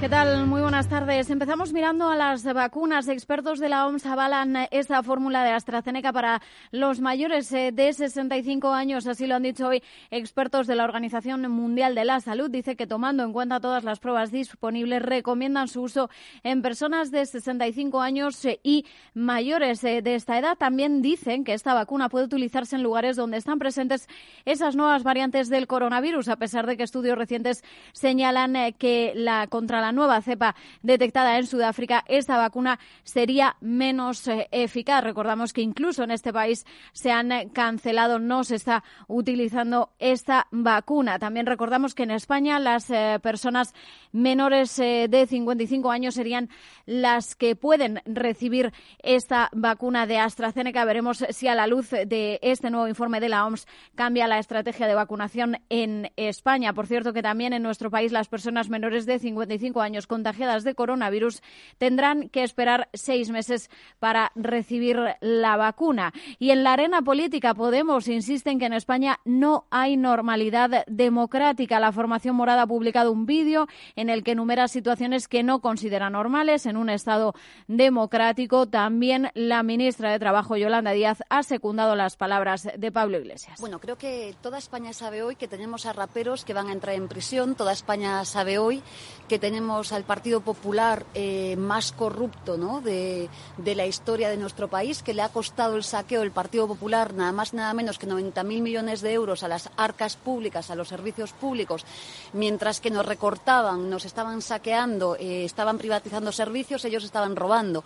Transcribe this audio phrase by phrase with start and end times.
[0.00, 0.46] ¿Qué tal?
[0.46, 1.28] Muy buenas tardes.
[1.28, 3.06] Empezamos mirando a las vacunas.
[3.06, 6.40] Expertos de la OMS avalan esta fórmula de AstraZeneca para
[6.70, 9.06] los mayores eh, de 65 años.
[9.06, 12.50] Así lo han dicho hoy expertos de la Organización Mundial de la Salud.
[12.50, 16.08] Dice que tomando en cuenta todas las pruebas disponibles, recomiendan su uso
[16.44, 20.56] en personas de 65 años eh, y mayores eh, de esta edad.
[20.56, 24.08] También dicen que esta vacuna puede utilizarse en lugares donde están presentes
[24.46, 27.62] esas nuevas variantes del coronavirus, a pesar de que estudios recientes
[27.92, 34.48] señalan que la contra la nueva cepa detectada en Sudáfrica, esta vacuna sería menos eh,
[34.50, 35.02] eficaz.
[35.02, 40.46] Recordamos que incluso en este país se han eh, cancelado, no se está utilizando esta
[40.50, 41.18] vacuna.
[41.18, 43.74] También recordamos que en España las eh, personas
[44.12, 46.48] menores de 55 años serían
[46.84, 50.84] las que pueden recibir esta vacuna de AstraZeneca.
[50.84, 54.86] Veremos si a la luz de este nuevo informe de la OMS cambia la estrategia
[54.86, 56.72] de vacunación en España.
[56.72, 60.74] Por cierto, que también en nuestro país las personas menores de 55 años contagiadas de
[60.74, 61.42] coronavirus
[61.78, 66.12] tendrán que esperar seis meses para recibir la vacuna.
[66.38, 71.78] Y en la arena política, Podemos insiste en que en España no hay normalidad democrática.
[71.78, 76.10] La formación morada ha publicado un vídeo en el que enumera situaciones que no considera
[76.10, 77.34] normales en un Estado
[77.68, 78.66] democrático.
[78.66, 83.60] También la ministra de Trabajo, Yolanda Díaz, ha secundado las palabras de Pablo Iglesias.
[83.60, 86.94] Bueno, creo que toda España sabe hoy que tenemos a raperos que van a entrar
[86.94, 87.54] en prisión.
[87.54, 88.82] Toda España sabe hoy
[89.28, 95.14] que tenemos al Partido Popular eh, más corrupto de, la historia de nuestro país, que
[95.14, 99.00] le ha costado el saqueo del Partido Popular nada más nada menos que 90.000 millones
[99.00, 101.86] de euros a las arcas públicas, a los servicios públicos,
[102.32, 107.84] mientras que nos recortaban, nos estaban saqueando, eh, estaban privatizando servicios, ellos estaban robando.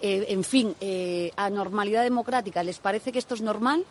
[0.00, 0.74] Eh, en fin,
[1.36, 3.84] a normalidad democrática, ¿les parece que esto es normal?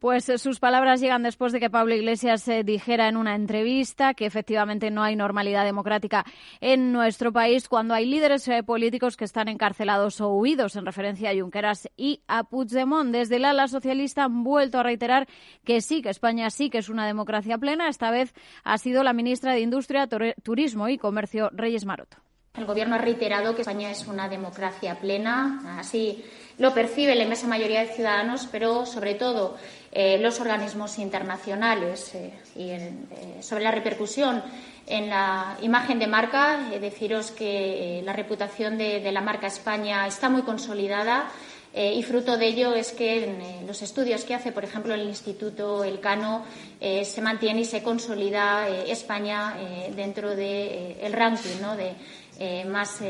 [0.00, 4.14] Pues eh, sus palabras llegan después de que Pablo Iglesias eh, dijera en una entrevista
[4.14, 6.24] que efectivamente no hay normalidad democrática
[6.60, 11.30] en nuestro país cuando hay líderes eh, políticos que están encarcelados o huidos en referencia
[11.30, 13.10] a Junqueras y a Puigdemont.
[13.10, 15.26] Desde el ala socialista han vuelto a reiterar
[15.64, 17.88] que sí, que España sí que es una democracia plena.
[17.88, 20.08] Esta vez ha sido la ministra de Industria,
[20.42, 22.18] Turismo y Comercio, Reyes Maroto.
[22.58, 26.24] El Gobierno ha reiterado que España es una democracia plena, así
[26.58, 29.56] lo percibe la inmensa mayoría de ciudadanos, pero sobre todo
[30.00, 32.92] eh, los organismos internacionales eh, y eh,
[33.40, 34.44] sobre la repercusión
[34.86, 36.70] en la imagen de marca.
[36.80, 41.28] deciros que la reputación de, la marca España está muy consolidada.
[41.74, 45.82] y fruto de ello es que en los estudios que hace, por ejemplo, el Instituto
[45.82, 46.44] Elcano,
[46.80, 49.56] se mantiene y se consolida España
[49.96, 51.74] dentro del ranking ¿no?
[51.76, 53.00] de, más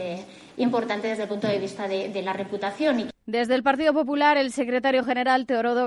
[0.56, 3.10] importante desde el punto de vista de, la reputación.
[3.28, 5.84] Desde el Partido Popular, el secretario general Teodoro,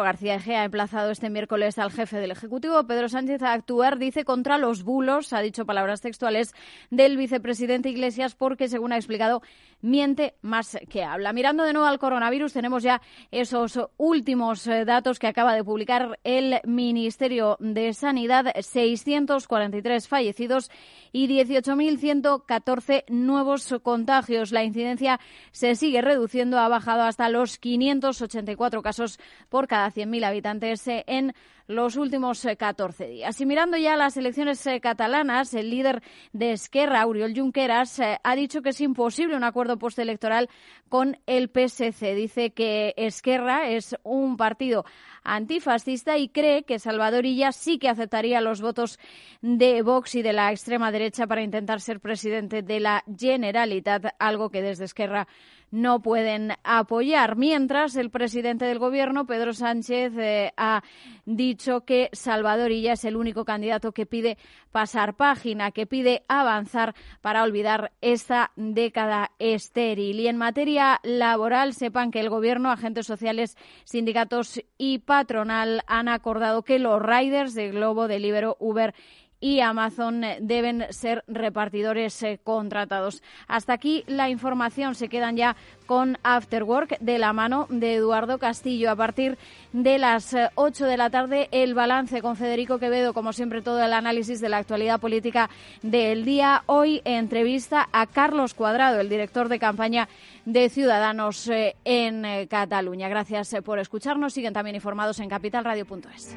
[0.00, 4.24] García Egea ha emplazado este miércoles al jefe del Ejecutivo, Pedro Sánchez, a actuar, dice,
[4.24, 6.54] contra los bulos, ha dicho palabras textuales,
[6.88, 9.42] del vicepresidente Iglesias, porque, según ha explicado,
[9.82, 11.34] miente más que habla.
[11.34, 16.18] Mirando de nuevo al coronavirus, tenemos ya esos últimos eh, datos que acaba de publicar
[16.24, 20.70] el Ministerio de Sanidad, 643 fallecidos
[21.12, 24.50] y 18.114 nuevos contagios.
[24.50, 25.20] La incidencia
[25.50, 31.34] se sigue reduciendo a bajado hasta los 584 casos por cada 100.000 habitantes en
[31.70, 33.40] los últimos 14 eh, días.
[33.40, 38.34] Y mirando ya las elecciones eh, catalanas, el líder de Esquerra, Auriol Junqueras, eh, ha
[38.34, 40.48] dicho que es imposible un acuerdo postelectoral
[40.88, 42.16] con el PSC.
[42.16, 44.84] Dice que Esquerra es un partido
[45.22, 48.98] antifascista y cree que Salvador Illa sí que aceptaría los votos
[49.40, 54.50] de Vox y de la extrema derecha para intentar ser presidente de la Generalitat, algo
[54.50, 55.28] que desde Esquerra
[55.70, 57.36] no pueden apoyar.
[57.36, 60.82] Mientras, el presidente del Gobierno, Pedro Sánchez, eh, ha
[61.24, 64.36] dicho que Salvador Illa es el único candidato que pide
[64.72, 70.20] pasar página, que pide avanzar para olvidar esta década estéril.
[70.20, 76.62] Y en materia laboral, sepan que el Gobierno, agentes sociales, sindicatos y patronal han acordado
[76.62, 78.94] que los riders de Globo, Deliveroo, Uber
[79.40, 83.22] y Amazon deben ser repartidores eh, contratados.
[83.48, 84.94] Hasta aquí la información.
[84.94, 85.56] Se quedan ya
[85.86, 88.90] con Afterwork de la mano de Eduardo Castillo.
[88.90, 89.38] A partir
[89.72, 93.82] de las 8 eh, de la tarde, el balance con Federico Quevedo, como siempre, todo
[93.82, 95.48] el análisis de la actualidad política
[95.82, 96.62] del día.
[96.66, 100.08] Hoy, entrevista a Carlos Cuadrado, el director de campaña
[100.44, 103.08] de Ciudadanos eh, en Cataluña.
[103.08, 104.34] Gracias por escucharnos.
[104.34, 106.36] Siguen también informados en capitalradio.es.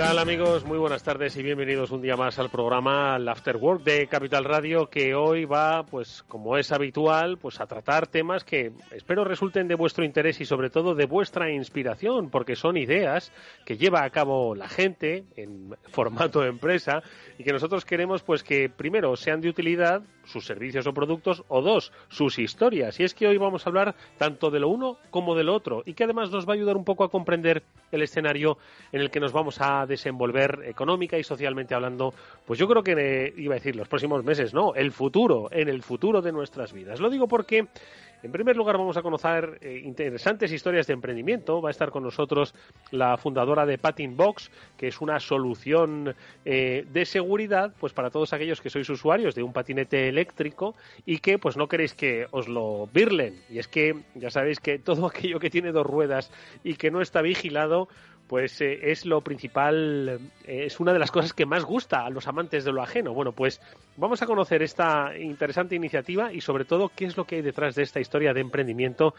[0.00, 0.64] Tal amigos?
[0.64, 4.46] Muy buenas tardes y bienvenidos un día más al programa el After Work de Capital
[4.46, 9.68] Radio que hoy va, pues como es habitual, pues a tratar temas que espero resulten
[9.68, 13.30] de vuestro interés y sobre todo de vuestra inspiración porque son ideas
[13.66, 17.02] que lleva a cabo la gente en formato de empresa
[17.36, 21.60] y que nosotros queremos pues que primero sean de utilidad sus servicios o productos o
[21.60, 22.98] dos, sus historias.
[23.00, 25.82] Y es que hoy vamos a hablar tanto de lo uno como de lo otro
[25.84, 28.56] y que además nos va a ayudar un poco a comprender el escenario
[28.92, 32.14] en el que nos vamos a desenvolver económica y socialmente hablando,
[32.46, 35.68] pues yo creo que eh, iba a decir los próximos meses, no, el futuro, en
[35.68, 37.00] el futuro de nuestras vidas.
[37.00, 37.68] Lo digo porque
[38.22, 41.62] en primer lugar, vamos a conocer eh, interesantes historias de emprendimiento.
[41.62, 42.54] Va a estar con nosotros
[42.90, 46.14] la fundadora de Patin Box, que es una solución
[46.44, 50.74] eh, de seguridad pues para todos aquellos que sois usuarios de un patinete eléctrico
[51.06, 53.40] y que pues no queréis que os lo virlen.
[53.48, 56.30] Y es que ya sabéis que todo aquello que tiene dos ruedas
[56.62, 57.88] y que no está vigilado
[58.30, 62.10] pues eh, es lo principal, eh, es una de las cosas que más gusta a
[62.10, 63.12] los amantes de lo ajeno.
[63.12, 63.60] Bueno, pues
[63.96, 67.74] vamos a conocer esta interesante iniciativa y sobre todo qué es lo que hay detrás
[67.74, 69.14] de esta historia de emprendimiento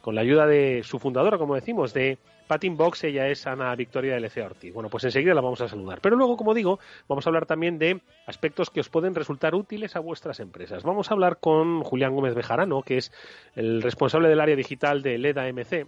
[0.00, 2.16] con la ayuda de su fundadora, como decimos, de
[2.46, 4.72] Patin Box, ella es Ana Victoria LC Ortiz.
[4.72, 6.00] Bueno, pues enseguida la vamos a saludar.
[6.00, 9.94] Pero luego, como digo, vamos a hablar también de aspectos que os pueden resultar útiles
[9.94, 10.84] a vuestras empresas.
[10.84, 13.12] Vamos a hablar con Julián Gómez Bejarano, que es
[13.56, 15.86] el responsable del área digital de LEDA MC,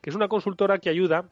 [0.00, 1.26] que es una consultora que ayuda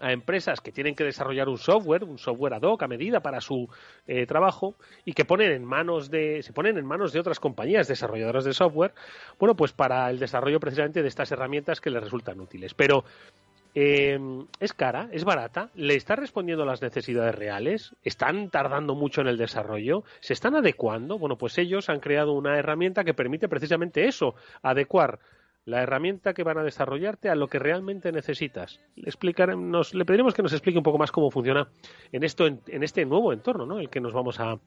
[0.00, 3.40] a empresas que tienen que desarrollar un software, un software ad hoc a medida para
[3.40, 3.68] su
[4.06, 4.74] eh, trabajo
[5.04, 8.52] y que ponen en manos de, se ponen en manos de otras compañías desarrolladoras de
[8.52, 8.94] software,
[9.38, 12.74] bueno, pues para el desarrollo precisamente de estas herramientas que les resultan útiles.
[12.74, 13.04] Pero
[13.76, 14.18] eh,
[14.60, 19.26] es cara, es barata, le está respondiendo a las necesidades reales, están tardando mucho en
[19.26, 21.18] el desarrollo, se están adecuando.
[21.18, 25.18] Bueno, pues ellos han creado una herramienta que permite precisamente eso, adecuar
[25.66, 28.80] la herramienta que van a desarrollarte a lo que realmente necesitas.
[28.96, 31.68] Le, explicaremos, le pediremos que nos explique un poco más cómo funciona
[32.12, 33.78] en, esto, en, este nuevo entorno, ¿no?
[33.78, 34.58] el que nos vamos a,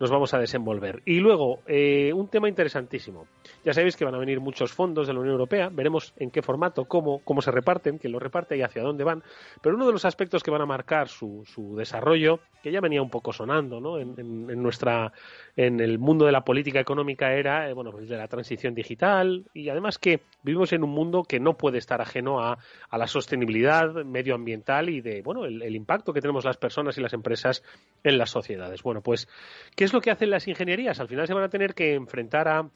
[0.00, 1.02] nos vamos a desenvolver.
[1.04, 3.26] Y luego, eh, un tema interesantísimo.
[3.64, 6.40] Ya sabéis que van a venir muchos fondos de la Unión Europea, veremos en qué
[6.42, 9.22] formato, cómo, cómo se reparten, quién los reparte y hacia dónde van.
[9.60, 13.02] Pero uno de los aspectos que van a marcar su, su desarrollo, que ya venía
[13.02, 13.98] un poco sonando ¿no?
[13.98, 15.12] en, en, nuestra,
[15.54, 19.44] en el mundo de la política económica, era eh, bueno, pues de la transición digital
[19.52, 22.58] y además que vivimos en un mundo que no puede estar ajeno a,
[22.88, 27.12] a la sostenibilidad medioambiental y de bueno el, impacto que tenemos las personas y las
[27.12, 27.64] empresas
[28.04, 28.82] en las sociedades.
[28.82, 29.28] Bueno, pues,
[29.74, 31.00] ¿qué es lo que hacen las ingenierías?
[31.00, 32.70] Al final se van a tener que enfrentar a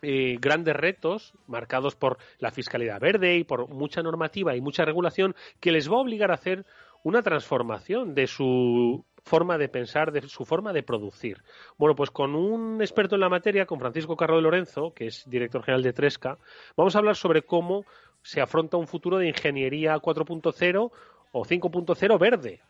[0.00, 5.34] eh, grandes retos marcados por la fiscalidad verde y por mucha normativa y mucha regulación
[5.60, 6.64] que les va a obligar a hacer
[7.02, 11.42] una transformación de su forma de pensar, de su forma de producir.
[11.78, 15.28] Bueno, pues con un experto en la materia, con Francisco Carro de Lorenzo, que es
[15.28, 16.38] director general de Tresca,
[16.76, 17.84] vamos a hablar sobre cómo
[18.22, 20.90] se afronta un futuro de ingeniería 4.0
[21.32, 22.60] o 5.0 verde,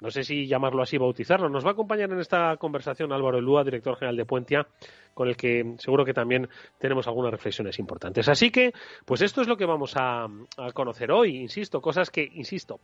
[0.00, 1.48] no sé si llamarlo así, bautizarlo.
[1.48, 4.66] Nos va a acompañar en esta conversación Álvaro Elúa, director general de Puentia,
[5.12, 6.48] con el que seguro que también
[6.78, 8.28] tenemos algunas reflexiones importantes.
[8.28, 8.72] Así que,
[9.04, 10.28] pues esto es lo que vamos a,
[10.72, 12.78] conocer hoy, insisto, cosas que, insisto,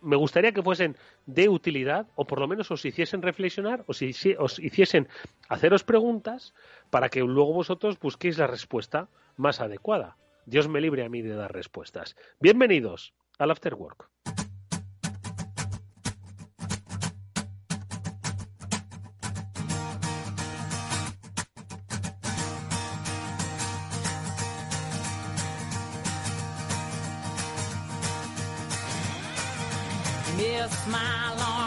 [0.00, 0.96] me gustaría que fuesen
[1.26, 5.08] de utilidad o por lo menos os hiciesen reflexionar o si, os hiciesen
[5.48, 6.54] haceros preguntas
[6.90, 10.16] para que luego vosotros busquéis la respuesta más adecuada.
[10.46, 12.16] Dios me libre a mí de dar respuestas.
[12.40, 13.76] Bienvenidos al After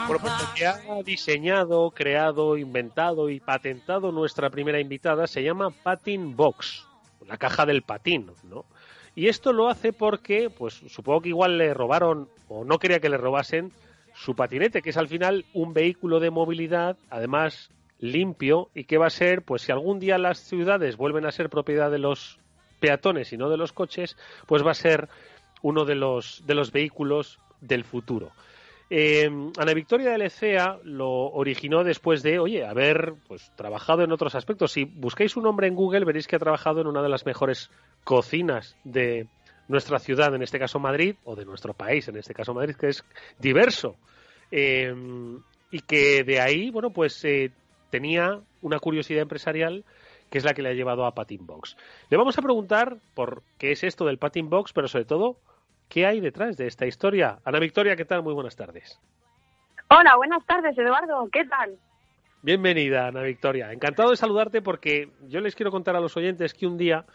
[0.07, 6.35] Bueno, pues que ha diseñado, creado, inventado y patentado nuestra primera invitada se llama Patin
[6.35, 6.85] Box,
[7.27, 8.65] la caja del patín, ¿no?
[9.15, 13.09] Y esto lo hace porque, pues supongo que igual le robaron o no quería que
[13.09, 13.71] le robasen
[14.13, 19.07] su patinete, que es al final un vehículo de movilidad, además limpio y que va
[19.07, 22.39] a ser, pues si algún día las ciudades vuelven a ser propiedad de los
[22.79, 25.09] peatones y no de los coches, pues va a ser
[25.61, 28.31] uno de los, de los vehículos del futuro.
[28.93, 34.35] Eh, Ana Victoria de Lecea lo originó después de, oye, haber pues, trabajado en otros
[34.35, 34.73] aspectos.
[34.73, 37.71] Si busquéis un nombre en Google, veréis que ha trabajado en una de las mejores
[38.03, 39.27] cocinas de
[39.69, 42.89] nuestra ciudad, en este caso Madrid, o de nuestro país, en este caso Madrid, que
[42.89, 43.05] es
[43.39, 43.95] diverso.
[44.51, 44.93] Eh,
[45.71, 47.51] y que de ahí, bueno, pues eh,
[47.91, 49.85] tenía una curiosidad empresarial
[50.29, 51.77] que es la que le ha llevado a Patin Box.
[52.09, 55.37] Le vamos a preguntar por qué es esto del Patin Box, pero sobre todo,
[55.91, 57.39] ¿qué hay detrás de esta historia?
[57.43, 58.23] Ana Victoria, ¿qué tal?
[58.23, 58.97] Muy buenas tardes.
[59.89, 61.27] Hola, buenas tardes, Eduardo.
[61.31, 61.77] ¿Qué tal?
[62.41, 63.73] Bienvenida, Ana Victoria.
[63.73, 67.05] Encantado de saludarte porque yo les quiero contar a los oyentes que un día,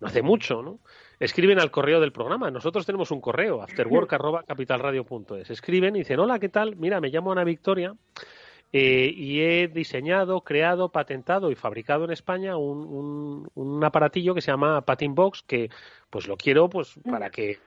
[0.00, 0.78] no hace mucho, ¿no?
[1.20, 2.50] Escriben al correo del programa.
[2.50, 5.50] Nosotros tenemos un correo, afterwork.capitalradio.es.
[5.50, 6.74] Escriben y dicen, hola, ¿qué tal?
[6.76, 7.94] Mira, me llamo Ana Victoria
[8.72, 14.50] eh, y he diseñado, creado, patentado y fabricado en España un, un, aparatillo que se
[14.50, 15.68] llama Patin Box que
[16.08, 17.58] pues lo quiero pues para que,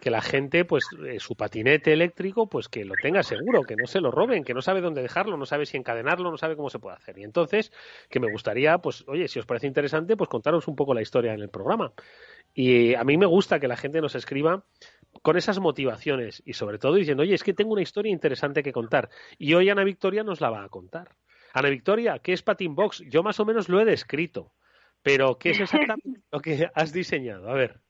[0.00, 3.86] que la gente pues eh, su patinete eléctrico pues que lo tenga seguro, que no
[3.86, 6.70] se lo roben, que no sabe dónde dejarlo, no sabe si encadenarlo, no sabe cómo
[6.70, 7.18] se puede hacer.
[7.18, 7.72] Y entonces
[8.08, 11.32] que me gustaría pues oye, si os parece interesante pues contaros un poco la historia
[11.34, 11.92] en el programa.
[12.54, 14.64] Y a mí me gusta que la gente nos escriba
[15.22, 18.72] con esas motivaciones y sobre todo diciendo, oye, es que tengo una historia interesante que
[18.72, 19.10] contar.
[19.38, 21.16] Y hoy Ana Victoria nos la va a contar.
[21.52, 23.02] Ana Victoria, ¿qué es Patin Box?
[23.08, 24.52] Yo más o menos lo he descrito,
[25.02, 27.48] pero ¿qué es exactamente lo que has diseñado?
[27.48, 27.80] A ver.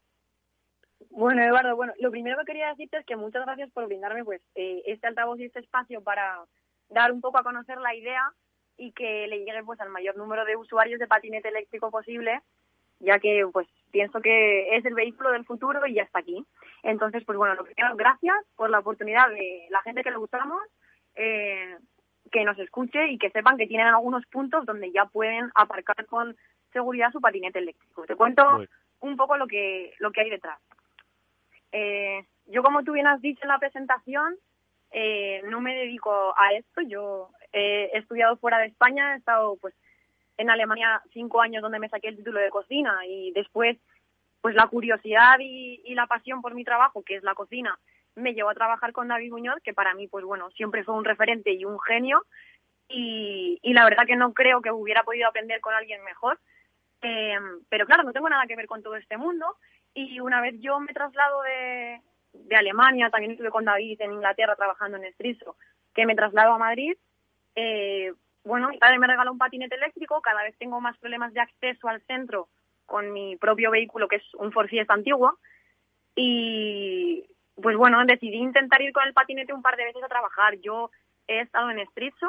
[1.09, 4.43] Bueno, Eduardo, bueno, lo primero que quería decirte es que muchas gracias por brindarme pues
[4.55, 6.45] eh, este altavoz y este espacio para
[6.91, 8.23] dar un poco a conocer la idea
[8.77, 12.43] y que le llegue pues al mayor número de usuarios de patinete eléctrico posible
[13.01, 16.45] ya que pues pienso que es el vehículo del futuro y ya está aquí.
[16.83, 20.61] Entonces, pues bueno, lo primero, gracias por la oportunidad de la gente que le gustamos,
[21.17, 21.77] eh,
[22.31, 26.37] que nos escuche y que sepan que tienen algunos puntos donde ya pueden aparcar con
[26.73, 28.05] seguridad su patinete eléctrico.
[28.05, 28.65] Te cuento
[29.01, 30.61] un poco lo que, lo que hay detrás.
[31.73, 34.37] Eh, yo, como tú bien has dicho en la presentación,
[34.91, 36.81] eh, no me dedico a esto.
[36.83, 39.75] Yo he estudiado fuera de España, he estado pues
[40.37, 43.77] en Alemania cinco años donde me saqué el título de cocina y después
[44.41, 47.79] pues la curiosidad y, la pasión por mi trabajo, que es la cocina,
[48.15, 51.05] me llevó a trabajar con David Muñoz, que para mí pues bueno, siempre fue un
[51.05, 52.25] referente y un genio
[52.89, 56.41] y, la verdad que no creo que hubiera podido aprender con alguien mejor.
[57.03, 59.47] Eh, pero claro, no tengo nada que ver con todo este mundo
[59.95, 62.01] y una vez yo me traslado de,
[62.57, 65.57] Alemania, también estuve con David en Inglaterra trabajando en Estriso,
[65.95, 66.97] que me traslado a Madrid,
[67.55, 68.13] eh,
[68.45, 71.89] bueno, mi padre me regaló un patinete eléctrico, cada vez tengo más problemas de acceso
[71.89, 72.49] al centro
[72.87, 75.39] con mi propio vehículo, que es un Ford Fiesta antiguo,
[76.15, 77.25] y
[77.61, 80.59] pues bueno, decidí intentar ir con el patinete un par de veces a trabajar.
[80.61, 80.91] Yo
[81.29, 82.27] he estado en Estritzo,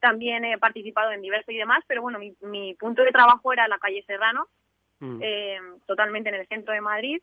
[0.00, 3.78] también he participado en diverso y demás, pero bueno, mi, punto de trabajo era la
[3.78, 4.48] calle Serrano,
[5.00, 5.20] mm.
[5.22, 7.20] eh, totalmente en el centro de Madrid.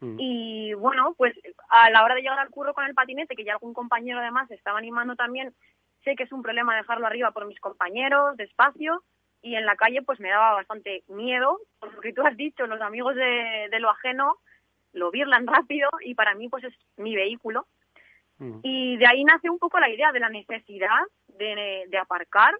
[0.00, 0.16] Mm.
[0.18, 1.34] Y bueno, pues
[1.68, 4.50] a la hora de llegar al curro con el patinete, que ya algún compañero además
[4.50, 5.54] estaba animando también,
[6.04, 9.02] Sé que es un problema dejarlo arriba por mis compañeros, despacio,
[9.40, 12.66] y en la calle pues me daba bastante miedo, por lo que tú has dicho,
[12.66, 14.38] los amigos de, lo ajeno
[14.92, 17.66] lo virlan rápido y para mí pues es mi vehículo.
[18.38, 18.58] Mm.
[18.62, 21.00] Y de ahí nace un poco la idea de la necesidad
[21.38, 22.54] de, de aparcar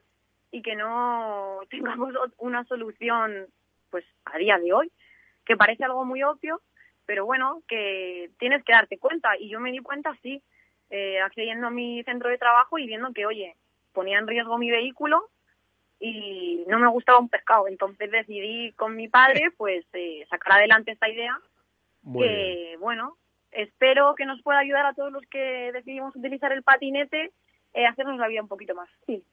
[0.51, 3.47] y que no tengamos una solución
[3.93, 4.91] pues a día de hoy,
[5.45, 6.61] que parece algo muy obvio,
[7.07, 9.37] pero bueno, que tienes que darte cuenta.
[9.39, 10.43] Y yo me di cuenta, sí,
[10.91, 13.55] eh, accediendo a mi centro de trabajo y viendo que, oye,
[13.93, 15.29] ponía en riesgo mi vehículo
[16.01, 17.69] y no me gustaba un pescado.
[17.69, 21.39] Entonces decidí con mi padre, pues, eh, sacar adelante esta idea
[22.13, 23.17] que, bueno,
[23.53, 27.31] espero que nos pueda ayudar a todos los que decidimos utilizar el patinete
[27.75, 29.25] eh, hacernos la vida un poquito más fácil.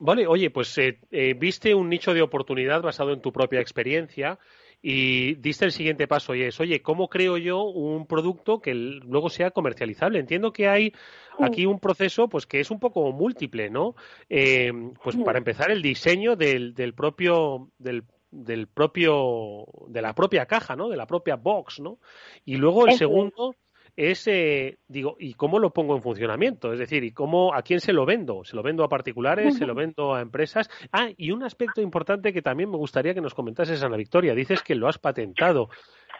[0.00, 4.38] Vale, oye, pues eh, eh, viste un nicho de oportunidad basado en tu propia experiencia
[4.80, 9.28] y diste el siguiente paso y es, oye, ¿cómo creo yo un producto que luego
[9.28, 10.20] sea comercializable?
[10.20, 10.92] Entiendo que hay
[11.40, 13.96] aquí un proceso pues que es un poco múltiple, ¿no?
[14.28, 17.70] Eh, pues para empezar, el diseño del, del propio...
[17.78, 20.90] Del, del propio de la propia caja, ¿no?
[20.90, 21.98] De la propia box, ¿no?
[22.44, 23.54] Y luego el segundo
[23.98, 26.72] es, eh, digo, ¿y cómo lo pongo en funcionamiento?
[26.72, 28.44] Es decir, ¿y cómo, a quién se lo vendo?
[28.44, 29.56] ¿Se lo vendo a particulares?
[29.56, 30.70] ¿Se lo vendo a empresas?
[30.92, 34.36] Ah, y un aspecto importante que también me gustaría que nos comentases, Ana Victoria.
[34.36, 35.68] Dices que lo has patentado.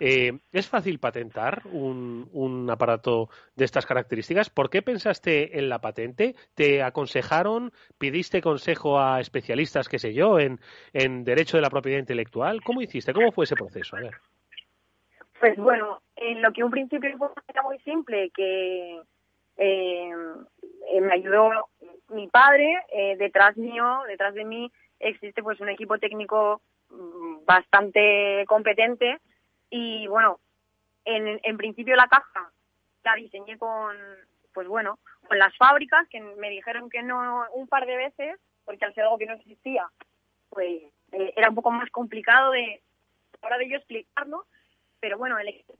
[0.00, 4.50] Eh, ¿Es fácil patentar un, un, aparato de estas características?
[4.50, 6.35] ¿Por qué pensaste en la patente?
[6.54, 7.73] ¿Te aconsejaron?
[7.97, 10.58] ¿Pidiste consejo a especialistas, qué sé yo, en,
[10.92, 12.61] en derecho de la propiedad intelectual?
[12.61, 13.12] ¿Cómo hiciste?
[13.12, 13.97] ¿Cómo fue ese proceso?
[13.97, 14.14] A ver.
[15.40, 17.28] Pues bueno, en lo que un principio fue
[17.62, 19.00] muy simple, que
[19.57, 20.12] eh,
[20.90, 21.68] eh, me ayudó
[22.09, 28.45] mi padre, eh, detrás mío, detrás de mí, existe pues un equipo técnico mm, bastante
[28.49, 29.18] competente.
[29.71, 30.40] Y bueno,
[31.04, 32.50] en, en principio la caja
[33.04, 33.97] la diseñé con,
[34.52, 38.85] pues bueno, con las fábricas que me dijeron que no un par de veces, porque
[38.85, 39.88] al ser algo que no existía,
[40.50, 42.83] pues era un poco más complicado de
[43.40, 44.45] ahora de yo explicarlo,
[45.00, 45.74] pero bueno, el equipo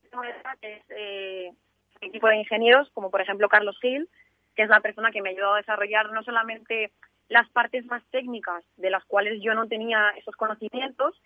[0.63, 1.53] es eh,
[2.01, 4.09] equipo de ingenieros, como por ejemplo Carlos Gil,
[4.55, 6.93] que es la persona que me ha ayudado a desarrollar no solamente
[7.29, 11.21] las partes más técnicas de las cuales yo no tenía esos conocimientos,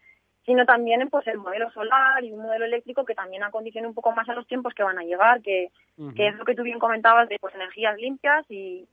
[0.44, 4.12] sino también pues el modelo solar y un modelo eléctrico que también acondicione un poco
[4.12, 5.68] más a los tiempos que van a llegar, que,
[6.16, 8.88] que es lo que tú bien comentabas de pues energías limpias y,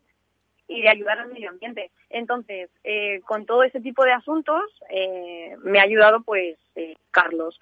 [0.67, 1.91] y de ayudar al medio ambiente.
[2.09, 7.59] Entonces, eh, con todo ese tipo de asuntos eh, me ha ayudado pues eh, Carlos,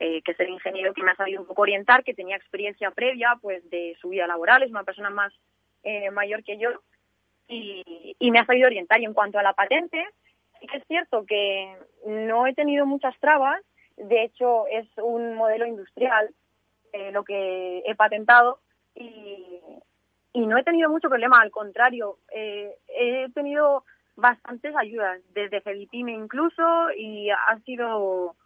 [0.00, 3.36] que es el ingeniero que me ha sabido un poco orientar, que tenía experiencia previa
[3.40, 5.32] pues de su vida laboral, es una persona más
[6.12, 6.70] mayor que yo.
[7.46, 9.00] Y, me ha sabido orientar.
[9.00, 10.02] Y en cuanto a la patente,
[10.58, 11.76] sí que es cierto que
[12.06, 13.60] no he tenido muchas trabas,
[13.96, 16.30] de hecho es un modelo industrial
[17.12, 18.60] lo que he patentado.
[18.94, 19.60] Y,
[20.34, 23.84] no he tenido mucho problema, al contrario, eh, he tenido
[24.16, 28.36] bastantes ayudas, desde Felipime incluso, y ha sido,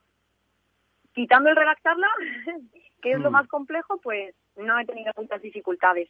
[1.14, 2.08] quitando el redactarla,
[3.02, 3.32] que es lo mm.
[3.32, 6.08] más complejo, pues no he tenido muchas dificultades.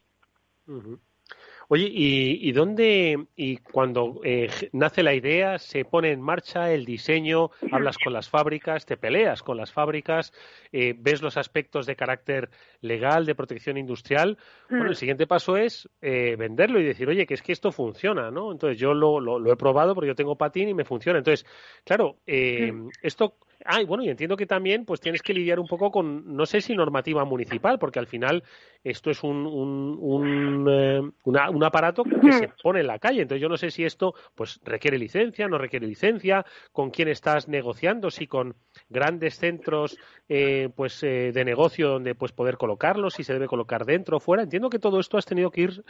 [1.69, 7.51] Oye, ¿y, dónde, y cuando eh, nace la idea, se pone en marcha el diseño,
[7.73, 10.33] hablas con las fábricas, te peleas con las fábricas,
[10.73, 12.51] eh, ves los aspectos de carácter
[12.83, 14.37] legal, de protección industrial?
[14.69, 14.97] Bueno, el mm.
[14.97, 18.53] siguiente paso es eh, venderlo y decir, oye, que es que esto funciona, ¿no?
[18.53, 21.19] Entonces yo lo, lo, he probado porque yo tengo patín y me funciona.
[21.19, 21.47] Entonces,
[21.85, 22.89] claro, mm.
[23.01, 26.37] esto Ah, y bueno, y entiendo que también pues tienes que lidiar un poco con,
[26.37, 28.43] no sé si normativa municipal, porque al final
[28.83, 33.23] esto es un, un, un, eh, un aparato que se pone en la calle.
[33.23, 37.49] Entonces yo no sé si esto pues requiere licencia, no requiere licencia, con quién estás
[37.49, 38.55] negociando, si con
[38.89, 43.85] grandes centros eh, pues eh, de negocio donde pues poder colocarlo, si se debe colocar
[43.85, 44.43] dentro o fuera.
[44.43, 45.85] Entiendo que todo esto has tenido que ir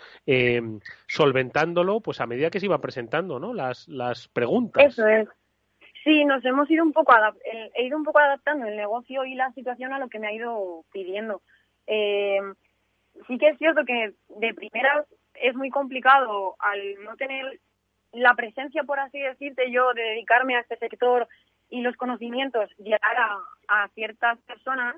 [1.09, 3.53] solventándolo pues a medida que se iban presentando ¿no?
[3.53, 4.85] las, las preguntas.
[4.87, 5.29] Eso es.
[6.05, 7.15] Sí, nos hemos ido un poco
[7.75, 10.33] he ido un poco adaptando el negocio y la situación a lo que me ha
[10.33, 11.41] ido pidiendo.
[11.87, 12.41] Eh,
[13.27, 17.59] sí que es cierto que de primera es muy complicado al no tener
[18.13, 21.27] la presencia, por así decirte yo, de dedicarme a este sector
[21.71, 23.39] y los conocimientos llegar a,
[23.69, 24.97] a ciertas personas,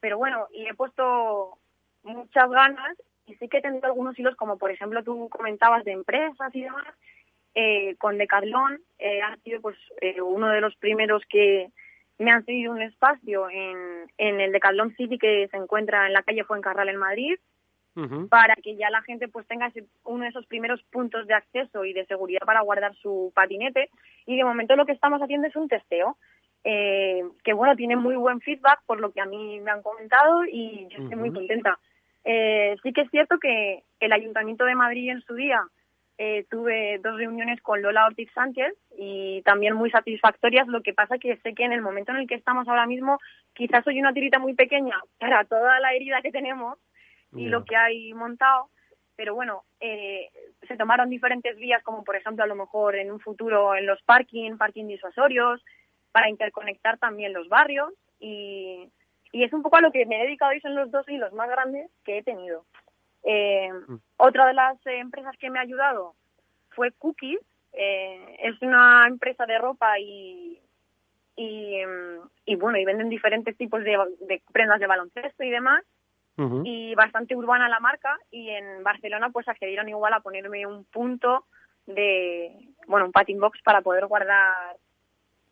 [0.00, 1.58] pero bueno, y he puesto
[2.02, 5.92] muchas ganas y sí que he tenido algunos hilos, como por ejemplo tú comentabas de
[5.92, 6.92] empresas y demás,
[7.54, 11.70] eh, con Decathlon eh, ha sido pues eh, uno de los primeros que
[12.18, 16.22] me han cedido un espacio en, en el Decathlon City que se encuentra en la
[16.22, 17.36] calle Fuencarral en Madrid
[18.30, 19.70] para que ya la gente pues tenga
[20.04, 23.90] uno de esos primeros puntos de acceso y de seguridad para guardar su patinete.
[24.26, 26.16] Y de momento lo que estamos haciendo es un testeo
[26.62, 30.44] eh, que bueno tiene muy buen feedback por lo que a mí me han comentado
[30.44, 31.78] y yo estoy muy contenta.
[32.24, 35.62] Eh, sí que es cierto que el Ayuntamiento de Madrid en su día
[36.22, 40.68] eh, tuve dos reuniones con Lola Ortiz Sánchez y también muy satisfactorias.
[40.68, 43.18] Lo que pasa que sé que en el momento en el que estamos ahora mismo,
[43.54, 46.76] quizás soy una tirita muy pequeña para toda la herida que tenemos
[47.34, 48.68] y lo que hay montado.
[49.16, 50.28] Pero bueno, eh,
[50.68, 54.02] se tomaron diferentes vías, como por ejemplo a lo mejor en un futuro en los
[54.02, 55.64] parking, parking disuasorios,
[56.12, 58.90] para interconectar también los barrios y,
[59.32, 61.32] y es un poco a lo que me he dedicado y son los dos hilos
[61.32, 62.66] más grandes que he tenido.
[63.24, 63.96] Eh, mm.
[64.16, 66.14] Otra de las empresas que me ha ayudado
[66.70, 67.40] fue Cookies.
[67.72, 70.60] Eh, es una empresa de ropa y,
[71.36, 71.76] y,
[72.44, 75.84] y, bueno, y venden diferentes tipos de, prendas de baloncesto y demás.
[76.64, 78.18] Y bastante urbana la marca.
[78.30, 81.44] Y en Barcelona, pues accedieron igual a ponerme un punto
[81.84, 82.50] de,
[82.86, 84.76] bueno, un patin box para poder guardar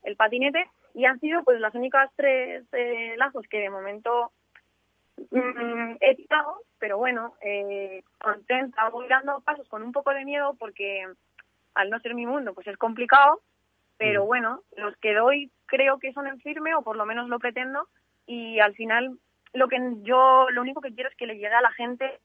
[0.03, 0.65] el patinete.
[0.95, 4.33] Y han sido pues las únicas tres eh, lazos que de momento
[5.31, 10.55] Mm, he tirado, pero bueno, eh, contenta, voy dando pasos con un poco de miedo
[10.59, 11.07] porque
[11.75, 13.41] al no ser mi mundo pues es complicado,
[13.97, 14.27] pero mm.
[14.27, 17.89] bueno, los que doy creo que son en firme o por lo menos lo pretendo
[18.27, 19.19] y al final
[19.53, 22.19] lo que yo lo único que quiero es que le llegue a la gente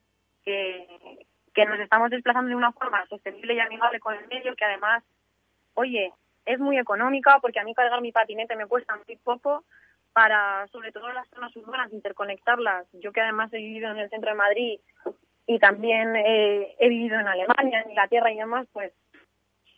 [0.44, 4.66] que, que nos estamos desplazando de una forma sostenible y amigable con el medio, que
[4.66, 5.04] además,
[5.74, 6.12] oye,
[6.46, 9.64] es muy económica porque a mí cargar mi patinete me cuesta muy poco,
[10.14, 12.88] para, sobre todo las zonas urbanas, interconectarlas.
[12.94, 14.80] Yo que además he vivido en el centro de Madrid
[15.46, 18.94] y también eh, he vivido en Alemania, en Inglaterra y demás, pues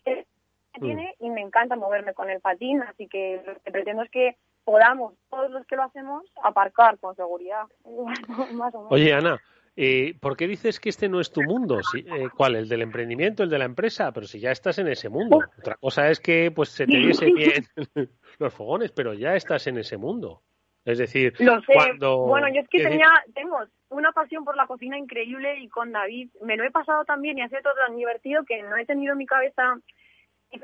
[0.06, 0.26] eh,
[0.74, 4.12] me tiene y me encanta moverme con el patín, así que lo que pretendo es
[4.12, 7.63] que podamos, todos los que lo hacemos, aparcar con seguridad.
[8.89, 9.39] Oye, Ana,
[9.75, 11.79] Eh, ¿Por qué dices que este no es tu mundo?
[11.95, 12.55] Eh, ¿Cuál?
[12.55, 14.11] ¿El del emprendimiento, el de la empresa?
[14.13, 15.39] Pero si ya estás en ese mundo.
[15.57, 17.65] Otra cosa es que pues se te diese bien
[18.39, 20.41] los fogones, pero ya estás en ese mundo.
[20.85, 21.73] Es decir, Lo sé.
[21.73, 22.27] cuando...
[22.27, 23.57] Bueno, yo es que tenía, tengo
[23.89, 27.41] una pasión por la cocina increíble y con David me lo he pasado también y
[27.41, 29.79] ha sido todo tan divertido que no he tenido en mi cabeza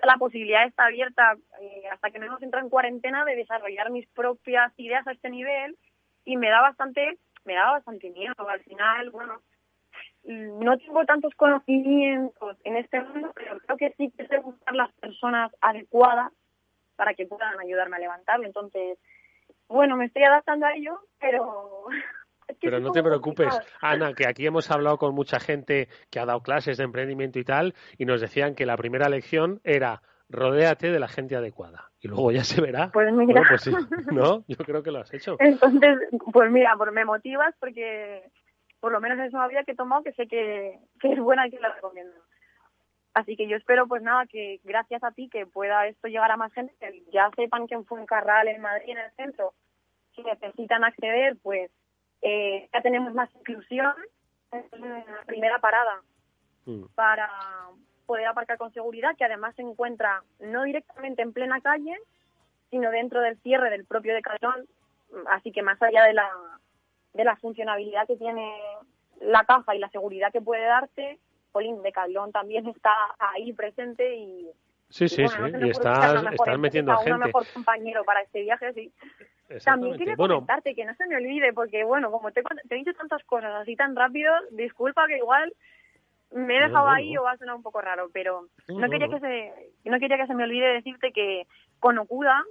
[0.04, 4.08] la posibilidad está abierta eh, hasta que no hemos entrado en cuarentena de desarrollar mis
[4.10, 5.78] propias ideas a este nivel
[6.26, 8.34] y me da bastante, me da bastante miedo.
[8.48, 9.42] Al final, bueno,
[10.24, 14.76] mm, no tengo tantos conocimientos en este mundo, pero creo que sí que sé buscar
[14.76, 16.32] las personas adecuadas
[16.96, 18.46] para que puedan ayudarme a levantarlo.
[18.46, 19.00] Entonces,
[19.68, 21.86] bueno, me estoy adaptando a ello, pero...
[22.60, 23.58] Pero no te preocupes.
[23.80, 27.46] Ana, que aquí hemos hablado con mucha gente que ha dado clases de emprendimiento y
[27.46, 30.02] tal, y nos decían que la primera lección era
[30.32, 31.92] rodéate de la gente adecuada.
[32.00, 32.90] Y luego ya se verá.
[32.92, 33.34] Pues mira.
[33.34, 33.72] Bueno, pues sí,
[34.12, 34.44] ¿no?
[34.48, 35.36] Yo creo que lo has hecho.
[35.40, 36.00] Entonces,
[36.32, 38.24] pues mira, pues me motivas porque
[38.80, 41.48] por lo menos es una vía que he tomado que sé que, que es buena
[41.48, 42.16] y que la recomiendo.
[43.14, 46.38] Así que yo espero, pues nada, que gracias a ti que pueda esto llegar a
[46.38, 49.54] más gente, que ya sepan que en Fuencarral, en Madrid, en el centro,
[50.16, 51.70] si necesitan acceder, pues
[52.22, 53.94] eh, ya tenemos más inclusión
[54.52, 56.02] en la primera parada
[56.66, 56.86] Mm.
[56.96, 57.30] para
[58.06, 61.98] poder aparcar con seguridad, que además se encuentra no directamente en plena calle,
[62.70, 64.66] sino dentro del cierre del propio Decathlon,
[65.28, 66.30] así que más allá de la,
[67.14, 68.54] de la funcionabilidad que tiene
[69.20, 71.20] la caja y la seguridad que puede darte,
[71.52, 74.50] Polín Decathlon también está ahí presente y
[74.92, 75.66] Sí, sí, bueno, sí.
[75.66, 77.26] Y estás, una mejor estás metiendo una gente.
[77.28, 78.92] mejor compañero para este viaje, sí.
[79.64, 82.94] También quería Bueno, comentarte que no se me olvide, porque bueno, como te he dicho
[82.94, 85.54] tantas cosas así tan rápido, disculpa que igual
[86.34, 89.20] me he dejado ahí o va a sonar un poco raro, pero No, quería que
[89.20, 91.46] se no quería que se me olvide decirte que
[91.80, 92.44] con Okuda,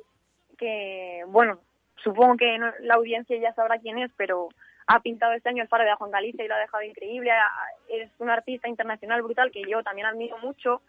[0.58, 1.60] que bueno,
[1.96, 4.48] supongo que no- la audiencia ya sabrá quién es, pero
[4.86, 7.30] ha pintado este año el faro de Juan Galicia y lo ha dejado increíble.
[7.30, 7.50] Ha-
[7.88, 10.82] Es un artista internacional brutal que yo también admiro mucho.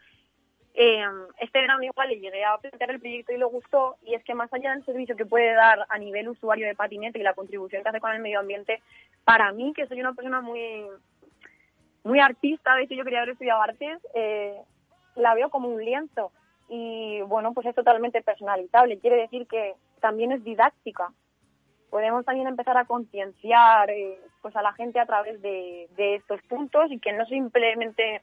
[0.74, 1.04] Eh,
[1.40, 4.34] este verano igual le llegué a plantear el proyecto y le gustó y es que
[4.34, 7.84] más allá del servicio que puede dar a nivel usuario de patinete y la contribución
[7.84, 8.82] que hace con el medio ambiente,
[9.26, 10.86] para mí, que soy una persona muy
[12.04, 14.56] muy artista, de hecho yo quería haber estudiado artes, eh,
[15.16, 16.32] la veo como un lienzo
[16.70, 21.12] y bueno, pues es totalmente personalizable, quiere decir que también es didáctica.
[21.90, 26.42] Podemos también empezar a concienciar eh, pues a la gente a través de, de estos
[26.44, 28.22] puntos y que no simplemente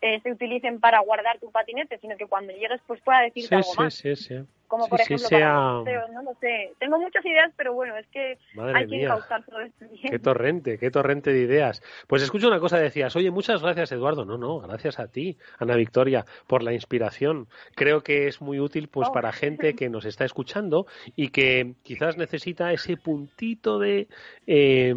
[0.00, 3.54] eh, se utilicen para guardar tu patinete, sino que cuando llegues pues pueda decirte sí,
[3.54, 3.94] algo sí, más.
[3.94, 4.34] sí, sí.
[4.68, 6.72] Como Sí, por sí, ejemplo sea- para no lo sé.
[6.78, 9.04] Tengo muchas ideas, pero bueno, es que Madre hay que mía.
[9.06, 10.10] encauzar todo esto bien.
[10.12, 11.82] Qué torrente, qué torrente de ideas.
[12.06, 14.24] Pues escucha una cosa, decías, oye, muchas gracias Eduardo.
[14.26, 17.48] No, no, gracias a ti, Ana Victoria, por la inspiración.
[17.74, 19.12] Creo que es muy útil pues Oh.
[19.12, 24.06] para gente que nos está escuchando y que quizás necesita ese puntito de
[24.46, 24.94] eh,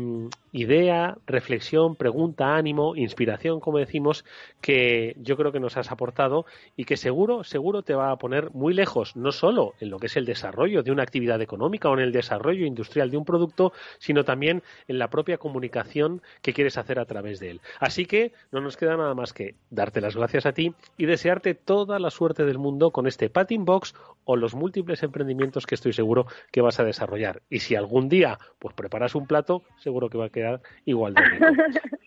[0.54, 4.26] idea, reflexión, pregunta, ánimo, inspiración, como decimos,
[4.60, 8.52] que yo creo que nos has aportado y que seguro, seguro te va a poner
[8.52, 11.94] muy lejos, no solo en lo que es el desarrollo de una actividad económica o
[11.94, 16.78] en el desarrollo industrial de un producto, sino también en la propia comunicación que quieres
[16.78, 17.62] hacer a través de él.
[17.80, 21.54] Así que no nos queda nada más que darte las gracias a ti y desearte
[21.54, 23.94] toda la suerte del mundo con este Patin Box
[24.26, 27.42] o los múltiples emprendimientos que estoy seguro que vas a desarrollar.
[27.50, 31.22] Y si algún día pues preparas un plato, seguro que va a quedar igual de
[31.24, 31.46] rico.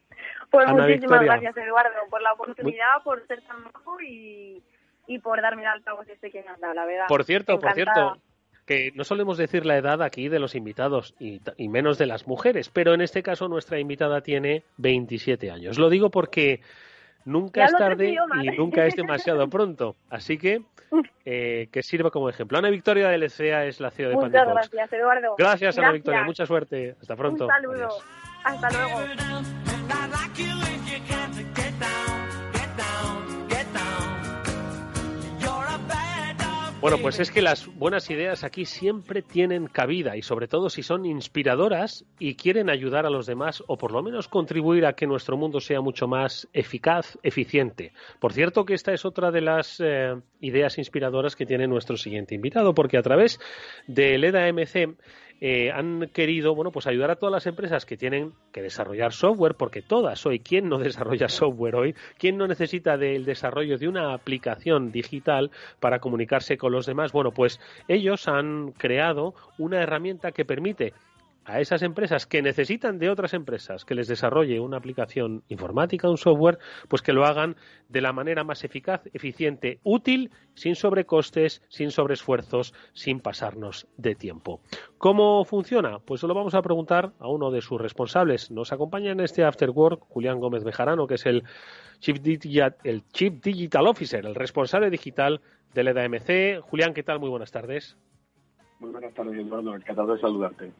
[0.50, 1.40] Pues Ana muchísimas Victoria.
[1.40, 4.62] gracias, Eduardo, por la oportunidad, por ser tan bajo y,
[5.06, 7.06] y por darme el altavoz este que me dado, la verdad.
[7.08, 8.18] Por cierto, por cierto,
[8.66, 12.70] que no solemos decir la edad aquí de los invitados y, menos de las mujeres,
[12.70, 15.78] pero en este caso nuestra invitada tiene 27 años.
[15.78, 16.60] Lo digo porque
[17.24, 19.96] nunca es tarde y nunca es demasiado pronto.
[20.08, 20.62] Así que
[21.24, 22.58] eh, que sirva como ejemplo.
[22.58, 25.34] Ana Victoria de LCA es la CEO de Muchas gracias, Eduardo.
[25.36, 25.92] Gracias, Ana.
[25.92, 26.22] Victoria.
[26.24, 26.96] Mucha suerte.
[27.00, 27.44] Hasta pronto.
[27.44, 27.74] Un saludo.
[27.74, 28.04] Adiós.
[28.44, 29.00] Hasta luego.
[36.84, 40.82] Bueno, pues es que las buenas ideas aquí siempre tienen cabida y sobre todo si
[40.82, 45.06] son inspiradoras y quieren ayudar a los demás o por lo menos contribuir a que
[45.06, 47.92] nuestro mundo sea mucho más eficaz, eficiente.
[48.20, 52.34] Por cierto que esta es otra de las eh, ideas inspiradoras que tiene nuestro siguiente
[52.34, 53.40] invitado porque a través
[53.86, 54.94] de LEDA MC
[55.40, 59.54] eh, han querido bueno pues ayudar a todas las empresas que tienen que desarrollar software
[59.54, 64.14] porque todas hoy quién no desarrolla software hoy quién no necesita del desarrollo de una
[64.14, 70.44] aplicación digital para comunicarse con los demás bueno pues ellos han creado una herramienta que
[70.44, 70.92] permite
[71.44, 76.16] a esas empresas que necesitan de otras empresas que les desarrolle una aplicación informática, un
[76.16, 77.56] software, pues que lo hagan
[77.88, 84.60] de la manera más eficaz, eficiente, útil, sin sobrecostes, sin sobreesfuerzos, sin pasarnos de tiempo.
[84.98, 85.98] ¿Cómo funciona?
[85.98, 88.50] Pues se lo vamos a preguntar a uno de sus responsables.
[88.50, 91.44] Nos acompaña en este After Work Julián Gómez Bejarano, que es el
[92.00, 95.40] Chief Digital, Officer, el responsable digital
[95.74, 96.60] de la EDAMC.
[96.62, 97.20] Julián, ¿qué tal?
[97.20, 97.96] Muy buenas tardes.
[98.80, 99.74] Muy buenas tardes, Eduardo.
[99.74, 100.72] Encantado de saludarte.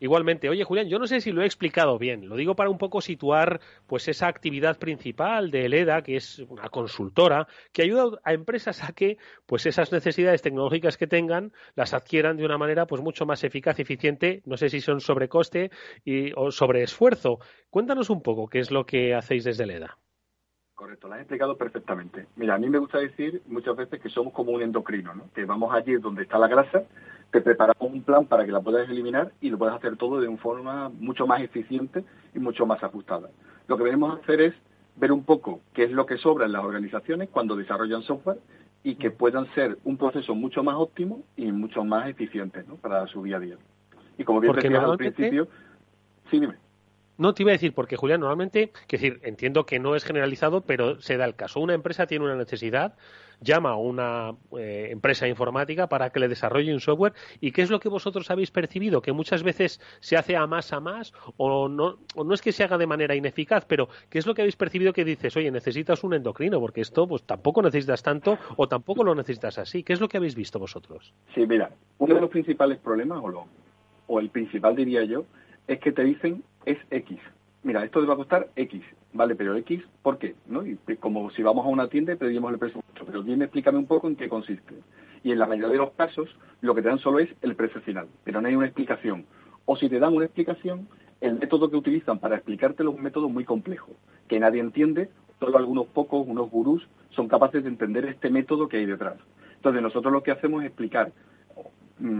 [0.00, 2.78] Igualmente, oye Julián, yo no sé si lo he explicado bien, lo digo para un
[2.78, 8.32] poco situar pues esa actividad principal de ELEDA, que es una consultora, que ayuda a
[8.32, 13.02] empresas a que pues esas necesidades tecnológicas que tengan las adquieran de una manera pues
[13.02, 15.70] mucho más eficaz y eficiente, no sé si son sobre coste
[16.04, 17.40] y, o sobre esfuerzo.
[17.70, 19.98] Cuéntanos un poco qué es lo que hacéis desde ELEDA.
[20.78, 22.26] Correcto, lo has explicado perfectamente.
[22.36, 25.24] Mira, a mí me gusta decir muchas veces que somos como un endocrino, ¿no?
[25.34, 26.84] Que vamos allí donde está la grasa
[27.32, 30.28] te preparamos un plan para que la puedas eliminar y lo puedas hacer todo de
[30.28, 33.28] una forma mucho más eficiente y mucho más ajustada.
[33.66, 34.54] Lo que venimos hacer es
[34.94, 38.38] ver un poco qué es lo que sobra en las organizaciones cuando desarrollan software
[38.84, 42.76] y que puedan ser un proceso mucho más óptimo y mucho más eficiente ¿no?
[42.76, 43.56] para su día a día.
[44.16, 45.48] Y como bien decías al principio,
[46.30, 46.54] sí, dime.
[47.18, 50.60] No te iba a decir, porque Julián, normalmente, que decir, entiendo que no es generalizado,
[50.60, 51.58] pero se da el caso.
[51.58, 52.94] Una empresa tiene una necesidad,
[53.40, 57.14] llama a una eh, empresa informática para que le desarrolle un software.
[57.40, 59.02] ¿Y qué es lo que vosotros habéis percibido?
[59.02, 62.52] Que muchas veces se hace a más a más, o no, o no es que
[62.52, 65.50] se haga de manera ineficaz, pero ¿qué es lo que habéis percibido que dices, oye,
[65.50, 66.60] necesitas un endocrino?
[66.60, 69.82] Porque esto pues tampoco necesitas tanto o tampoco lo necesitas así.
[69.82, 71.12] ¿Qué es lo que habéis visto vosotros?
[71.34, 73.46] Sí, mira, uno de los principales problemas, o, lo,
[74.06, 75.24] o el principal diría yo,
[75.66, 77.18] es que te dicen es X.
[77.62, 78.82] Mira, esto te va a costar X,
[79.14, 79.34] ¿vale?
[79.34, 80.36] Pero X, ¿por qué?
[80.46, 80.64] ¿No?
[80.66, 83.04] Y como si vamos a una tienda y pedimos el presupuesto.
[83.06, 84.74] Pero dime, explícame un poco en qué consiste.
[85.24, 86.28] Y en la mayoría de los casos,
[86.60, 89.24] lo que te dan solo es el precio final, pero no hay una explicación.
[89.64, 90.88] O si te dan una explicación,
[91.20, 93.92] el método que utilizan para explicártelo es un método muy complejo,
[94.28, 95.08] que nadie entiende,
[95.40, 99.16] solo algunos pocos, unos gurús, son capaces de entender este método que hay detrás.
[99.56, 101.12] Entonces, nosotros lo que hacemos es explicar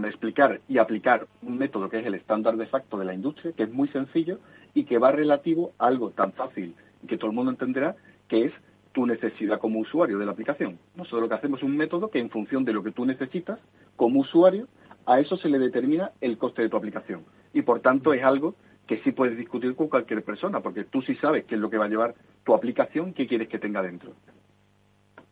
[0.05, 3.63] explicar y aplicar un método que es el estándar de facto de la industria, que
[3.63, 4.39] es muy sencillo
[4.73, 6.75] y que va relativo a algo tan fácil
[7.07, 7.95] que todo el mundo entenderá,
[8.27, 8.53] que es
[8.91, 10.77] tu necesidad como usuario de la aplicación.
[10.95, 13.59] Nosotros lo que hacemos es un método que en función de lo que tú necesitas
[13.95, 14.67] como usuario,
[15.05, 17.23] a eso se le determina el coste de tu aplicación.
[17.53, 18.55] Y por tanto es algo
[18.87, 21.77] que sí puedes discutir con cualquier persona, porque tú sí sabes qué es lo que
[21.77, 24.13] va a llevar tu aplicación, qué quieres que tenga dentro.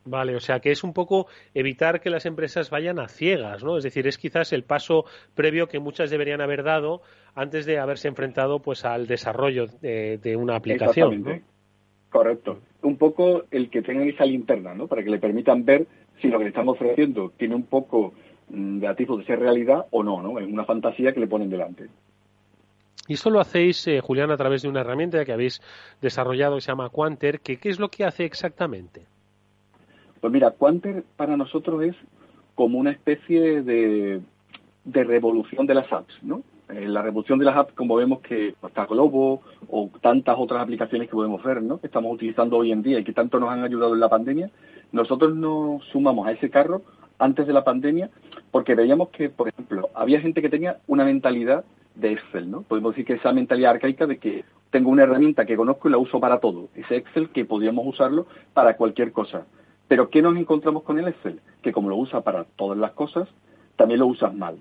[0.08, 3.78] Vale, o sea que es un poco evitar que las empresas vayan a ciegas, ¿no?
[3.78, 7.02] Es decir, es quizás el paso previo que muchas deberían haber dado
[7.36, 11.24] antes de haberse enfrentado pues al desarrollo de, una aplicación.
[11.24, 11.40] ¿no?
[12.10, 12.60] Correcto.
[12.84, 14.88] Un poco el que tengan esa linterna, ¿no?
[14.88, 15.86] Para que le permitan ver
[16.22, 18.14] si lo que le están ofreciendo tiene un poco
[18.50, 20.40] mm, de atisbo de ser realidad o no, ¿no?
[20.40, 21.88] Es una fantasía que le ponen delante.
[23.08, 25.62] Y esto lo hacéis, eh, Julián, a través de una herramienta que habéis
[26.02, 27.40] desarrollado que se llama Quanter.
[27.40, 29.06] Que, ¿Qué es lo que hace exactamente?
[30.20, 31.96] Pues mira, Quanter para nosotros es
[32.56, 34.22] como una especie de,
[34.86, 36.42] revolución de las apps, ¿no?
[36.70, 41.08] Eh, la revolución de las apps, como vemos que está Globo o tantas otras aplicaciones
[41.08, 41.80] que podemos ver, ¿no?
[41.80, 44.50] Que estamos utilizando hoy en día y que tanto nos han ayudado en la pandemia,
[44.92, 46.82] nosotros nos sumamos a ese carro
[47.20, 48.10] antes de la pandemia
[48.52, 51.64] porque veíamos que, por ejemplo, había gente que tenía una mentalidad
[51.96, 52.64] de Excel, ¿no?
[52.64, 55.98] Podemos decir que esa mentalidad arcaica de que tengo una herramienta que conozco y la
[55.98, 56.70] uso para todo.
[56.76, 59.46] Ese Excel que podíamos usarlo para cualquier cosa.
[59.88, 61.40] Pero ¿qué nos encontramos con el Excel?
[61.62, 63.28] Que como lo usa para todas las cosas,
[63.76, 64.58] también lo usas mal.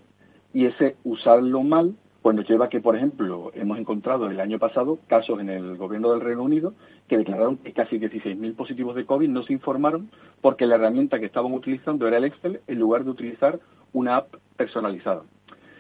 [0.53, 4.59] Y ese usarlo mal, pues nos lleva a que, por ejemplo, hemos encontrado el año
[4.59, 6.75] pasado casos en el gobierno del Reino Unido
[7.09, 10.11] que declararon que casi 16.000 positivos de COVID no se informaron
[10.41, 13.61] porque la herramienta que estaban utilizando era el Excel en lugar de utilizar
[13.93, 15.23] una app personalizada.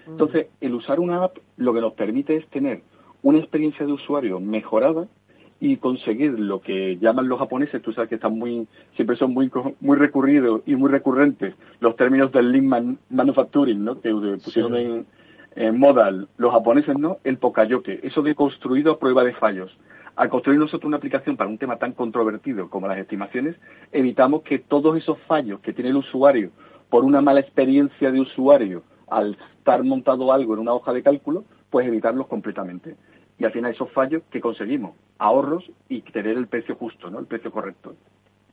[0.06, 0.10] Mm.
[0.12, 2.82] Entonces, el usar una app lo que nos permite es tener
[3.22, 5.08] una experiencia de usuario mejorada
[5.58, 9.50] y conseguir lo que llaman los japoneses, tú sabes que están muy, siempre son muy,
[9.80, 14.00] muy recurridos y muy recurrentes los términos del lean manufacturing, ¿no?
[14.00, 15.06] Que pusieron en,
[15.54, 17.18] en, moda los japoneses, ¿no?
[17.24, 19.76] El pokayoke, eso de construido a prueba de fallos.
[20.14, 23.56] Al construir nosotros una aplicación para un tema tan controvertido como las estimaciones,
[23.92, 26.50] evitamos que todos esos fallos que tiene el usuario
[26.90, 31.44] por una mala experiencia de usuario al estar montado algo en una hoja de cálculo,
[31.70, 32.96] pues evitarlos completamente
[33.38, 37.18] y al final esos fallos que conseguimos ahorros y tener el precio justo, ¿no?
[37.18, 37.94] El precio correcto.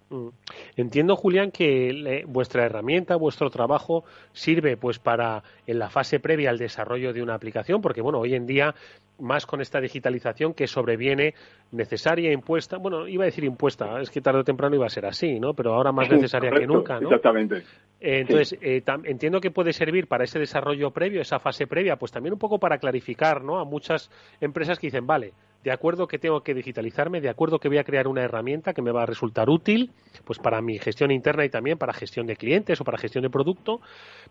[0.10, 0.28] Mm.
[0.76, 6.58] Entiendo, Julián, que vuestra herramienta, vuestro trabajo sirve pues para en la fase previa al
[6.58, 8.76] desarrollo de una aplicación, porque bueno, hoy en día
[9.20, 11.34] más con esta digitalización que sobreviene
[11.72, 15.06] necesaria, impuesta, bueno, iba a decir impuesta, es que tarde o temprano iba a ser
[15.06, 15.54] así, ¿no?
[15.54, 17.08] Pero ahora más necesaria que nunca, ¿no?
[17.08, 17.58] Exactamente.
[18.00, 22.12] Eh, entonces, eh, entiendo que puede servir para ese desarrollo previo, esa fase previa, pues
[22.12, 23.60] también un poco para clarificar, ¿no?
[23.60, 24.10] A muchas
[24.42, 27.84] empresas que dicen, vale, de acuerdo que tengo que digitalizarme, de acuerdo que voy a
[27.84, 29.92] crear una herramienta que me va a resultar útil,
[30.26, 33.30] pues para mi gestión interna y también para gestión de clientes o para gestión de
[33.30, 33.80] producto,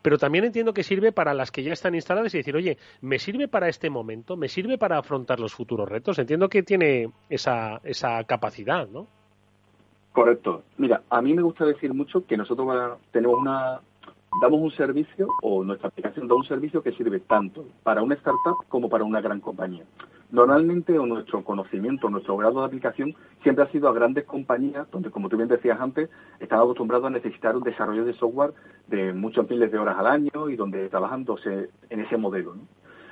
[0.03, 3.18] pero también entiendo que sirve para las que ya están instaladas y decir, oye, ¿me
[3.18, 4.37] sirve para este momento?
[4.37, 6.18] ¿Me sirve para afrontar los futuros retos?
[6.18, 9.07] Entiendo que tiene esa, esa capacidad, ¿no?
[10.12, 10.64] Correcto.
[10.77, 13.81] Mira, a mí me gusta decir mucho que nosotros tenemos una
[14.40, 18.64] damos un servicio o nuestra aplicación da un servicio que sirve tanto para una startup
[18.68, 19.85] como para una gran compañía.
[20.33, 25.29] Normalmente nuestro conocimiento, nuestro grado de aplicación siempre ha sido a grandes compañías donde, como
[25.29, 26.09] tú bien decías antes,
[26.40, 28.55] están acostumbrados a necesitar un desarrollo de software
[28.88, 32.55] de muchos miles de horas al año y donde trabajándose en ese modelo.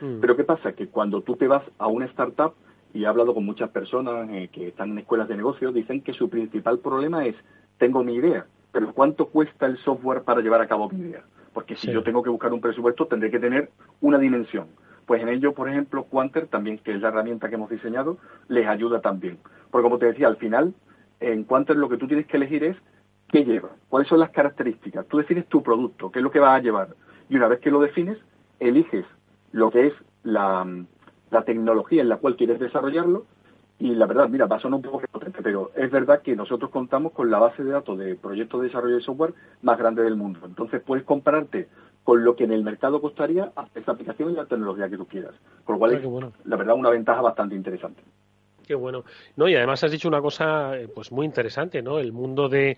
[0.01, 0.21] Mm.
[0.23, 0.73] Pero ¿qué pasa?
[0.73, 2.55] Que cuando tú te vas a una startup,
[2.95, 6.15] y he hablado con muchas personas eh, que están en escuelas de negocios, dicen que
[6.15, 7.37] su principal problema es,
[7.77, 11.23] tengo mi idea, pero ¿cuánto cuesta el software para llevar a cabo mi idea?
[11.53, 14.69] Porque si yo tengo que buscar un presupuesto, tendré que tener una dimensión.
[15.07, 18.67] Pues en ello, por ejemplo, Quanter, también, que es la herramienta que hemos diseñado, les
[18.67, 19.39] ayuda también.
[19.71, 20.75] Porque como te decía, al final,
[21.21, 22.77] en Quanter lo que tú tienes que elegir es
[23.29, 25.07] qué lleva, cuáles son las características.
[25.07, 26.89] Tú defines tu producto, qué es lo que vas a llevar.
[27.29, 28.19] Y una vez que lo defines,
[28.59, 29.05] eliges
[29.53, 30.67] lo que es la,
[31.31, 33.27] la tecnología en la cual quieres desarrollarlo
[33.81, 36.71] y la verdad, mira, va a sonar un poco potente, pero es verdad que nosotros
[36.71, 40.17] contamos con la base de datos de proyectos de desarrollo de software más grande del
[40.17, 40.41] mundo.
[40.45, 41.67] Entonces puedes compararte
[42.05, 45.35] con lo que en el mercado costaría esa aplicación y la tecnología que tú quieras.
[45.65, 48.03] Con lo cual ah, es, la verdad, una ventaja bastante interesante.
[48.67, 49.03] Qué bueno.
[49.37, 51.99] No, y además has dicho una cosa eh, pues muy interesante, ¿no?
[51.99, 52.77] El mundo de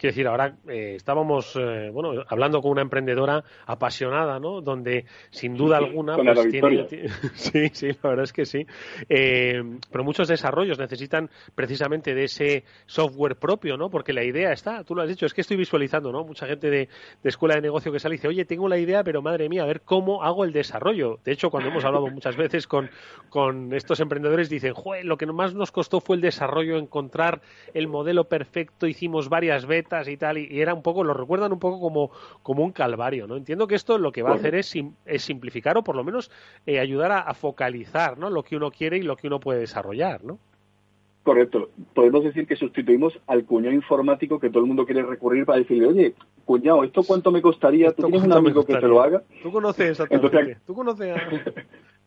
[0.00, 4.62] Quiero decir, ahora eh, estábamos eh, bueno, hablando con una emprendedora apasionada, ¿no?
[4.62, 6.86] Donde sin duda alguna pues, tiene,
[7.34, 8.66] sí, sí, la verdad es que sí.
[9.10, 13.90] Eh, pero muchos desarrollos necesitan precisamente de ese software propio, ¿no?
[13.90, 16.24] Porque la idea está, tú lo has dicho, es que estoy visualizando, ¿no?
[16.24, 16.88] Mucha gente de,
[17.22, 19.66] escuela de negocio que sale y dice, oye, tengo la idea, pero madre mía, a
[19.66, 21.18] ver cómo hago el desarrollo.
[21.26, 22.88] De hecho, cuando hemos hablado muchas veces con,
[23.28, 27.42] con estos emprendedores, dicen, joder, lo que más nos costó fue el desarrollo, encontrar
[27.74, 31.58] el modelo perfecto, hicimos varias veces y tal, y, era un poco, lo recuerdan un
[31.58, 32.10] poco como,
[32.42, 33.36] como un calvario, ¿no?
[33.36, 34.72] Entiendo que esto lo que va a hacer es,
[35.06, 36.30] es simplificar o por lo menos
[36.66, 38.30] eh, ayudar a, focalizar, ¿no?
[38.30, 40.38] Lo que uno quiere y lo que uno puede desarrollar, ¿no?
[41.22, 41.70] Correcto.
[41.94, 45.86] Podemos decir que sustituimos al cuñado informático que todo el mundo quiere recurrir para decirle,
[45.86, 47.92] oye, cuñado, ¿esto cuánto me costaría?
[47.92, 49.22] ¿Tú tienes un amigo que te lo haga?
[49.42, 50.58] Tú conoces exactamente.
[50.66, 51.16] Tú conoces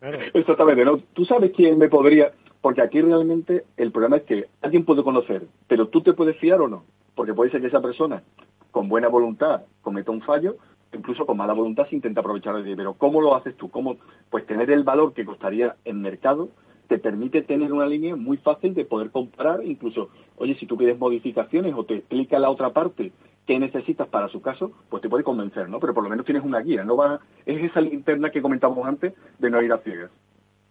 [0.34, 0.98] Exactamente, ¿no?
[1.14, 2.32] Tú sabes quién me podría...
[2.62, 6.62] Porque aquí realmente el problema es que alguien puede conocer, pero tú te puedes fiar
[6.62, 8.24] o no porque puede ser que esa persona,
[8.72, 10.58] con buena voluntad, cometa un fallo,
[10.94, 13.70] incluso con mala voluntad se intenta aprovechar de Pero ¿cómo lo haces tú?
[13.70, 13.98] ¿Cómo?
[14.30, 16.50] Pues tener el valor que costaría en mercado
[16.88, 21.00] te permite tener una línea muy fácil de poder comprar, incluso, oye, si tú pides
[21.00, 23.12] modificaciones o te explica la otra parte
[23.46, 25.80] qué necesitas para su caso, pues te puede convencer, ¿no?
[25.80, 29.14] Pero por lo menos tienes una guía, no va, es esa linterna que comentábamos antes
[29.40, 30.12] de no ir a ciegas.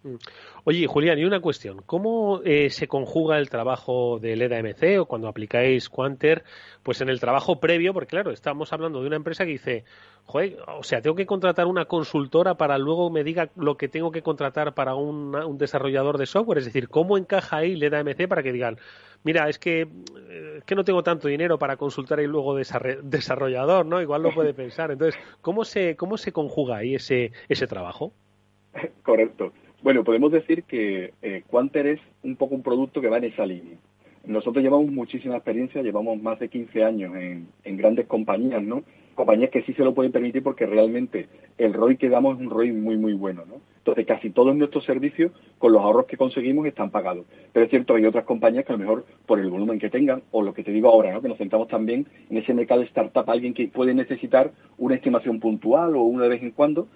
[0.04, 0.16] Mm.
[0.64, 1.82] Oye, Julián, y una cuestión.
[1.86, 6.44] ¿Cómo eh, se conjuga el trabajo del EDAMC o cuando aplicáis Quanter?
[6.82, 9.84] Pues en el trabajo previo, porque claro, estamos hablando de una empresa que dice,
[10.24, 14.10] joder, o sea, tengo que contratar una consultora para luego me diga lo que tengo
[14.10, 16.58] que contratar para un, desarrollador de software.
[16.58, 18.78] Es decir, ¿cómo encaja ahí el EDAMC para que digan,
[19.22, 24.02] mira, es que, eh, que no tengo tanto dinero para consultar y luego desarrollador, ¿no?
[24.02, 24.90] Igual lo puede pensar.
[24.90, 28.12] Entonces, ¿cómo se, cómo se conjuga ahí ese, ese trabajo?
[29.02, 29.52] Correcto.
[29.82, 33.44] Bueno, podemos decir que eh, Quanter es un poco un producto que va en esa
[33.44, 33.76] línea.
[34.24, 38.84] Nosotros llevamos muchísima experiencia, llevamos más de 15 años en, grandes compañías, ¿no?
[39.16, 41.26] Compañías que sí se lo pueden permitir porque realmente
[41.58, 43.56] el ROI que damos es un ROI muy, muy bueno, ¿no?
[43.78, 47.26] Entonces, casi todos nuestros servicios, con los ahorros que conseguimos, están pagados.
[47.52, 50.22] Pero es cierto, hay otras compañías que a lo mejor, por el volumen que tengan,
[50.30, 51.20] o lo que te digo ahora, ¿no?
[51.20, 55.40] Que nos centramos también en ese mercado de startup, alguien que puede necesitar una estimación
[55.40, 56.86] puntual o una vez en cuando,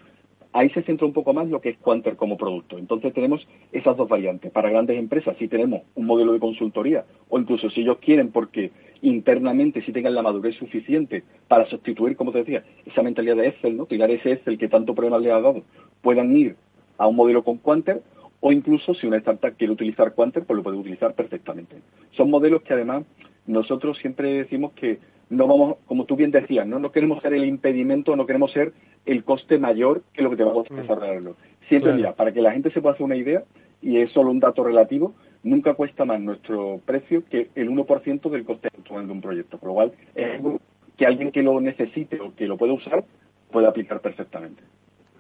[0.57, 2.79] Ahí se centra un poco más lo que es Quanter como producto.
[2.79, 4.51] Entonces tenemos esas dos variantes.
[4.51, 8.71] Para grandes empresas sí tenemos un modelo de consultoría o incluso si ellos quieren porque
[9.03, 13.77] internamente sí tengan la madurez suficiente para sustituir, como te decía, esa mentalidad de Excel,
[13.77, 13.85] ¿no?
[13.85, 15.63] tirar ese Excel que tanto problema le ha dado,
[16.01, 16.57] puedan ir
[16.97, 18.01] a un modelo con Quanter
[18.41, 21.83] o incluso si una startup quiere utilizar Quanter, pues lo puede utilizar perfectamente.
[22.13, 23.05] Son modelos que además
[23.47, 27.45] nosotros siempre decimos que no vamos, como tú bien decías, no, no queremos ser el
[27.45, 28.73] impedimento, no queremos ser
[29.05, 30.77] el coste mayor que lo que te vamos a mm.
[30.77, 31.37] desarrollarlo.
[31.69, 33.43] Siempre, mira, para que la gente se pueda hacer una idea,
[33.83, 38.45] y es solo un dato relativo, nunca cuesta más nuestro precio que el 1% del
[38.45, 39.59] coste actual de un proyecto.
[39.59, 40.61] Por lo cual, es algo
[40.97, 43.05] que alguien que lo necesite o que lo pueda usar
[43.51, 44.63] puede aplicar perfectamente.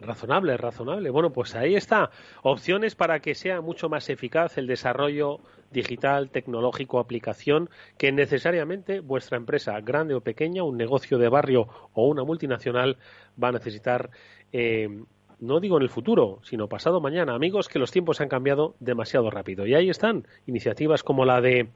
[0.00, 1.10] Razonable, razonable.
[1.10, 2.10] Bueno, pues ahí está.
[2.42, 5.40] Opciones para que sea mucho más eficaz el desarrollo
[5.70, 12.06] digital, tecnológico, aplicación, que necesariamente vuestra empresa, grande o pequeña, un negocio de barrio o
[12.08, 12.98] una multinacional,
[13.42, 14.10] va a necesitar.
[14.52, 14.88] Eh,
[15.38, 17.34] no digo en el futuro, sino pasado mañana.
[17.34, 19.66] Amigos, que los tiempos han cambiado demasiado rápido.
[19.66, 21.70] Y ahí están iniciativas como la de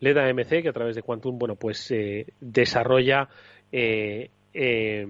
[0.00, 3.28] LEDA MC, que a través de Quantum, bueno, pues eh, desarrolla
[3.72, 5.06] eh, eh,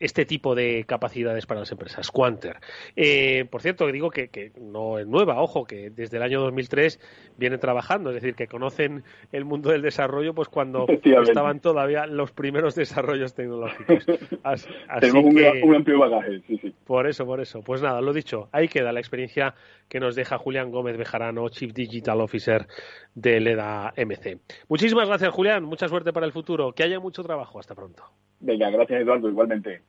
[0.00, 2.56] este tipo de capacidades para las empresas, Quanter.
[2.96, 7.00] Eh, por cierto, digo que, no es nueva, ojo, que desde el año 2003
[7.36, 12.32] vienen trabajando, es decir, que conocen el mundo del desarrollo pues cuando estaban todavía los
[12.32, 14.06] primeros desarrollos tecnológicos.
[15.00, 15.24] Tenemos
[15.62, 16.74] un, amplio bagaje, sí, sí.
[16.84, 17.62] Por eso, por eso.
[17.62, 19.54] Pues nada, lo dicho, ahí queda la experiencia
[19.88, 22.66] que nos deja Julián Gómez Bejarano, Chief Digital Officer
[23.14, 24.38] de LEDA MC.
[24.68, 25.64] Muchísimas gracias, Julián.
[25.64, 26.72] Mucha suerte para el futuro.
[26.72, 27.58] Que haya mucho trabajo.
[27.58, 28.04] Hasta pronto.
[28.40, 29.28] Venga, gracias, Eduardo.
[29.28, 29.82] Igualmente.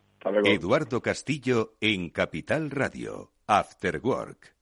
[0.46, 3.32] Eduardo Castillo en Capital Radio.
[3.48, 4.54] After Work.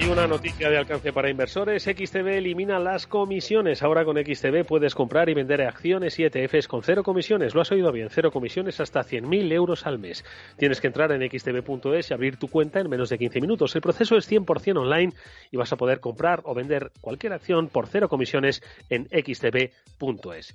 [0.00, 3.82] Y una noticia de alcance para inversores, XTB elimina las comisiones.
[3.82, 7.54] Ahora con XTB puedes comprar y vender acciones y ETFs con cero comisiones.
[7.54, 10.24] Lo has oído bien, cero comisiones hasta 100.000 euros al mes.
[10.56, 13.74] Tienes que entrar en xtb.es y abrir tu cuenta en menos de 15 minutos.
[13.74, 15.12] El proceso es 100% online
[15.50, 20.54] y vas a poder comprar o vender cualquier acción por cero comisiones en xtb.es.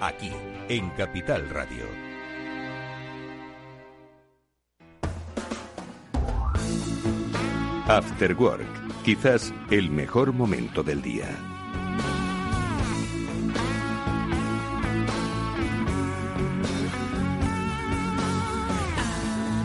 [0.00, 0.30] Aquí
[0.68, 1.84] en Capital Radio.
[7.88, 11.28] After Work, quizás el mejor momento del día.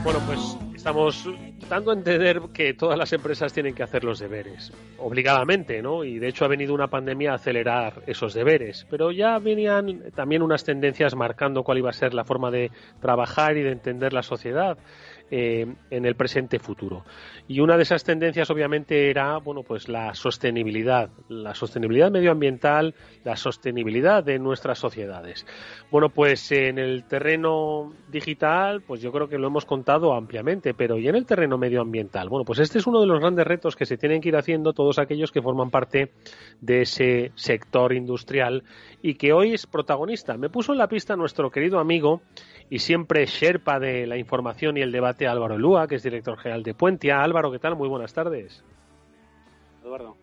[0.05, 1.27] Bueno, pues estamos
[1.71, 6.03] dando entender que todas las empresas tienen que hacer los deberes, obligadamente, ¿no?
[6.03, 10.41] Y de hecho ha venido una pandemia a acelerar esos deberes, pero ya venían también
[10.41, 14.21] unas tendencias marcando cuál iba a ser la forma de trabajar y de entender la
[14.21, 14.77] sociedad.
[15.33, 17.05] Eh, en el presente futuro.
[17.47, 23.37] Y una de esas tendencias, obviamente, era bueno, pues la sostenibilidad, la sostenibilidad medioambiental, la
[23.37, 25.45] sostenibilidad de nuestras sociedades.
[25.89, 30.97] Bueno, pues en el terreno digital, pues yo creo que lo hemos contado ampliamente, pero
[30.97, 32.27] ¿y en el terreno medioambiental?
[32.27, 34.73] Bueno, pues este es uno de los grandes retos que se tienen que ir haciendo
[34.73, 36.11] todos aquellos que forman parte
[36.59, 38.65] de ese sector industrial
[39.01, 40.35] y que hoy es protagonista.
[40.35, 42.21] Me puso en la pista nuestro querido amigo
[42.71, 46.63] y siempre Sherpa de la información y el debate Álvaro Lúa, que es director general
[46.63, 47.21] de Puentia.
[47.21, 47.75] Álvaro, ¿qué tal?
[47.75, 48.63] Muy buenas tardes.
[49.83, 50.15] Eduardo.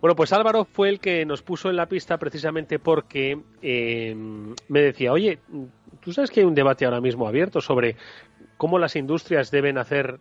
[0.00, 4.80] Bueno, pues Álvaro fue el que nos puso en la pista precisamente porque eh, me
[4.80, 5.40] decía, oye,
[6.00, 7.96] tú sabes que hay un debate ahora mismo abierto sobre
[8.56, 10.20] cómo las industrias deben hacer,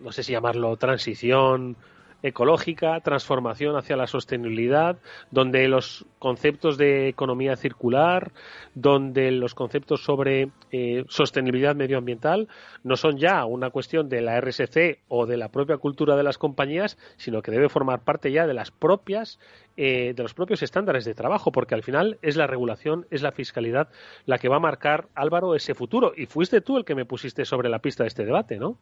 [0.00, 1.76] no sé si llamarlo transición,
[2.24, 4.96] ecológica, transformación hacia la sostenibilidad,
[5.30, 8.32] donde los conceptos de economía circular,
[8.74, 12.48] donde los conceptos sobre eh, sostenibilidad medioambiental
[12.82, 16.38] no son ya una cuestión de la RSC o de la propia cultura de las
[16.38, 19.38] compañías, sino que debe formar parte ya de las propias
[19.76, 23.32] eh, de los propios estándares de trabajo, porque al final es la regulación, es la
[23.32, 23.88] fiscalidad
[24.24, 26.14] la que va a marcar, Álvaro, ese futuro.
[26.16, 28.78] Y fuiste tú el que me pusiste sobre la pista de este debate, ¿no?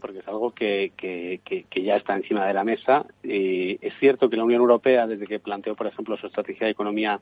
[0.00, 3.06] Porque es algo que, que, que, ya está encima de la mesa.
[3.22, 6.72] Eh, es cierto que la Unión Europea, desde que planteó, por ejemplo, su estrategia de
[6.72, 7.20] economía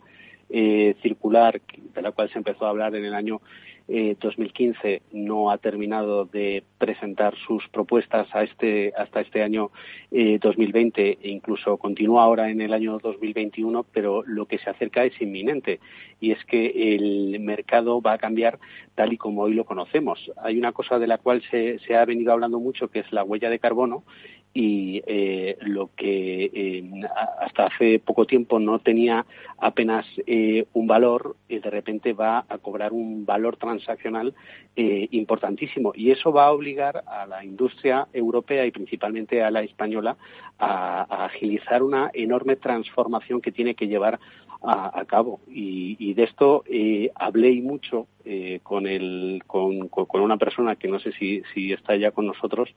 [0.50, 1.60] eh, circular,
[1.94, 3.40] de la cual se empezó a hablar en el año
[3.88, 9.70] 2015 eh, no ha terminado de presentar sus propuestas a este, hasta este año
[10.10, 15.04] 2020 eh, e incluso continúa ahora en el año 2021, pero lo que se acerca
[15.04, 15.80] es inminente
[16.20, 18.58] y es que el mercado va a cambiar
[18.94, 20.30] tal y como hoy lo conocemos.
[20.42, 23.24] Hay una cosa de la cual se, se ha venido hablando mucho que es la
[23.24, 24.04] huella de carbono
[24.54, 26.84] y eh, lo que eh,
[27.40, 29.24] hasta hace poco tiempo no tenía
[29.58, 34.34] apenas eh, un valor y de repente va a cobrar un valor transaccional
[34.74, 35.92] importantísimo.
[35.94, 40.16] Y eso va a obligar a la industria europea y principalmente a la española
[40.58, 44.18] a, agilizar una enorme transformación que tiene que llevar
[44.62, 45.40] a, cabo.
[45.46, 46.64] Y, de esto
[47.16, 48.06] hablé mucho
[48.62, 52.70] con, el, con, con, una persona que no sé si, si está ya con nosotros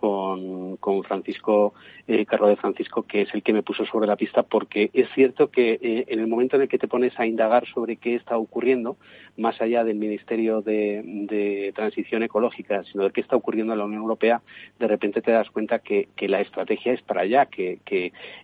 [0.00, 1.74] con, con Francisco
[2.08, 5.08] eh, Carlos de Francisco, que es el que me puso sobre la pista, porque es
[5.14, 8.14] cierto que eh, en el momento en el que te pones a indagar sobre qué
[8.14, 8.96] está ocurriendo,
[9.36, 14.02] más allá del Ministerio de, Transición Ecológica, sino de qué está ocurriendo en la Unión
[14.02, 14.42] Europea,
[14.78, 17.78] de repente te das cuenta que, la estrategia es para allá, que,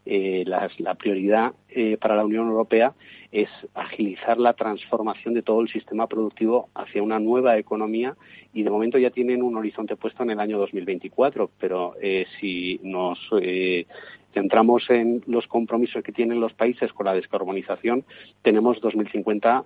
[0.05, 2.95] eh, la prioridad eh, para la Unión Europea
[3.43, 8.17] es agilizar la transformación de todo el sistema productivo hacia una nueva economía
[8.55, 12.81] y de momento ya tienen un horizonte puesto en el año 2024, pero eh, si
[12.83, 13.85] nos eh,
[14.33, 18.05] centramos en los compromisos que tienen los países con la descarbonización,
[18.41, 19.65] tenemos 2050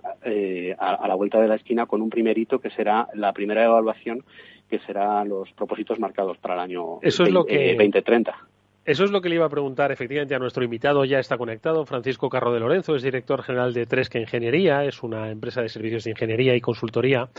[0.77, 4.23] a, la vuelta de la esquina con un primer hito que será la primera evaluación
[4.69, 8.50] que será los propósitos marcados para el año Eso es lo que, 2030.
[8.83, 11.05] Eso es lo que le iba a preguntar efectivamente a nuestro invitado.
[11.05, 11.85] Ya está conectado.
[11.85, 14.83] Francisco Carro de Lorenzo es director general de Tresca Ingeniería.
[14.85, 17.29] Es una empresa de servicios de ingeniería y consultoría.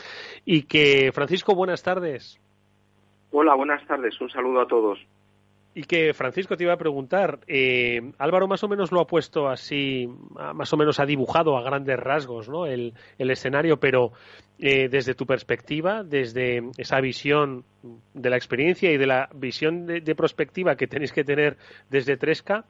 [0.44, 2.40] Y que, Francisco, buenas tardes.
[3.32, 4.20] Hola, buenas tardes.
[4.20, 5.00] Un saludo a todos.
[5.74, 9.48] Y que Francisco te iba a preguntar, eh, Álvaro más o menos lo ha puesto
[9.48, 10.06] así,
[10.54, 12.66] más o menos ha dibujado a grandes rasgos ¿no?
[12.66, 14.12] el, escenario, pero
[14.58, 17.64] eh, desde tu perspectiva, desde esa visión
[18.12, 21.56] de la experiencia y de la visión de, de prospectiva que tenéis que tener
[21.88, 22.66] desde Tresca,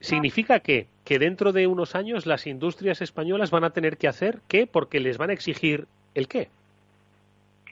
[0.00, 0.88] ¿significa qué?
[1.04, 4.98] Que dentro de unos años las industrias españolas van a tener que hacer qué porque
[4.98, 6.48] les van a exigir el qué.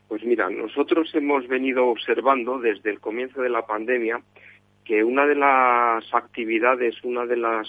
[0.08, 4.20] Pues mira, nosotros hemos venido observando desde el comienzo de la pandemia
[4.85, 7.68] que una de las actividades, una de las,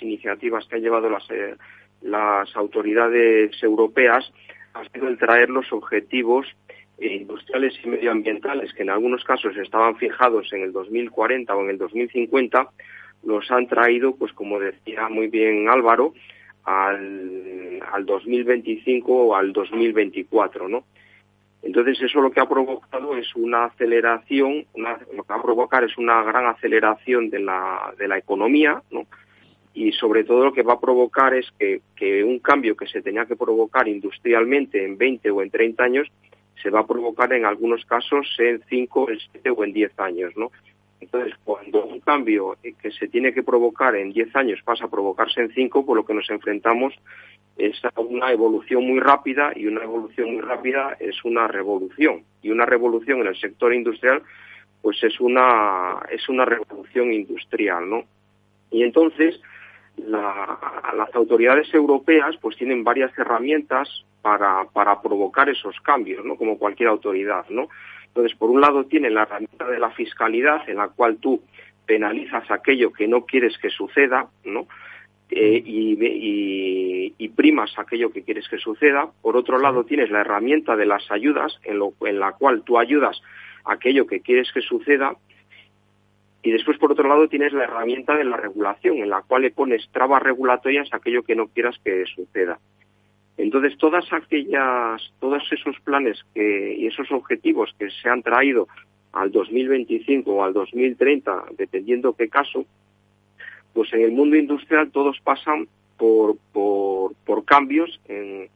[0.00, 1.56] iniciativas que han llevado las, eh,
[2.02, 4.32] las autoridades europeas
[4.74, 6.46] ha sido el traer los objetivos
[6.98, 11.78] industriales y medioambientales que en algunos casos estaban fijados en el 2040 o en el
[11.78, 12.68] 2050,
[13.24, 16.14] los han traído, pues como decía muy bien Álvaro,
[16.64, 20.84] al, al 2025 o al 2024, ¿no?
[21.62, 25.96] Entonces eso lo que ha provocado es una aceleración, lo que va a provocar es
[25.96, 29.06] una gran aceleración de la, de la economía, ¿no?
[29.74, 33.00] Y sobre todo lo que va a provocar es que, que un cambio que se
[33.00, 36.08] tenía que provocar industrialmente en 20 o en 30 años
[36.62, 40.32] se va a provocar en algunos casos en 5, en 7 o en 10 años,
[40.36, 40.50] ¿no?
[41.02, 45.40] Entonces, cuando un cambio que se tiene que provocar en 10 años pasa a provocarse
[45.40, 46.94] en 5, por lo que nos enfrentamos
[47.58, 52.22] es una evolución muy rápida y una evolución muy rápida es una revolución.
[52.40, 54.22] Y una revolución en el sector industrial
[54.80, 58.04] pues es una es una revolución industrial no
[58.70, 59.40] y entonces
[59.96, 63.88] las autoridades europeas pues tienen varias herramientas
[64.22, 67.68] para, para provocar esos cambios no como cualquier autoridad no
[68.12, 71.42] entonces por un lado tienen la herramienta de la fiscalidad en la cual tú
[71.86, 74.66] penalizas aquello que no quieres que suceda no
[75.34, 79.08] eh, y, primas aquello que quieres que suceda.
[79.22, 82.78] Por otro lado, tienes la herramienta de las ayudas, en, lo, en la cual tú
[82.78, 83.20] ayudas
[83.64, 85.16] aquello que quieres que suceda.
[86.42, 89.50] Y después, por otro lado, tienes la herramienta de la regulación, en la cual le
[89.50, 92.58] pones trabas regulatorias a aquello que no quieras que suceda.
[93.42, 98.68] Entonces, todas aquellas, todos esos planes que, y esos objetivos que se han traído
[99.12, 102.64] al 2025 o al 2030, dependiendo qué caso,
[103.74, 105.66] pues en el mundo industrial todos pasan
[105.98, 108.48] por, por, cambios en,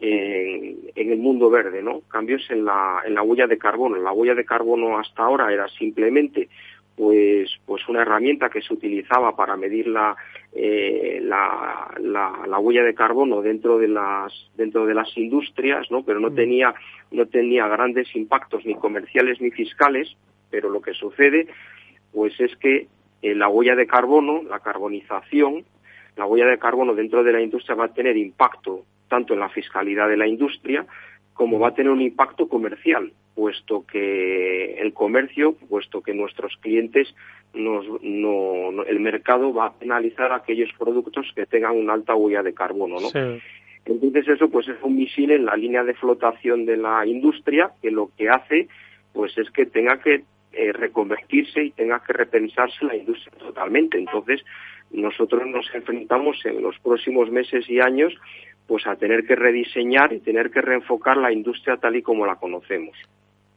[0.00, 2.02] en, el mundo verde, ¿no?
[2.08, 3.96] Cambios en la, en la huella de carbono.
[3.96, 6.50] La huella de carbono hasta ahora era simplemente
[6.96, 10.16] pues, pues una herramienta que se utilizaba para medir la,
[10.52, 16.02] eh, la, la, huella de carbono dentro de las, dentro de las industrias, ¿no?
[16.04, 16.34] Pero no mm.
[16.34, 16.74] tenía,
[17.10, 20.16] no tenía grandes impactos ni comerciales ni fiscales,
[20.50, 21.48] pero lo que sucede
[22.12, 22.88] pues es que
[23.20, 25.64] eh, la huella de carbono, la carbonización,
[26.16, 29.50] la huella de carbono dentro de la industria va a tener impacto tanto en la
[29.50, 30.86] fiscalidad de la industria
[31.34, 37.14] como va a tener un impacto comercial, puesto que el comercio, puesto que nuestros clientes,
[37.54, 42.54] nos, no, el mercado va a penalizar aquellos productos que tengan una alta huella de
[42.54, 43.08] carbono, ¿no?
[43.84, 47.90] Entonces eso pues es un misil en la línea de flotación de la industria que
[47.90, 48.68] lo que hace
[49.12, 53.98] pues es que tenga que eh, reconvertirse y tenga que repensarse la industria totalmente.
[53.98, 54.42] Entonces,
[54.90, 58.14] nosotros nos enfrentamos en los próximos meses y años
[58.66, 62.36] pues a tener que rediseñar y tener que reenfocar la industria tal y como la
[62.36, 62.96] conocemos.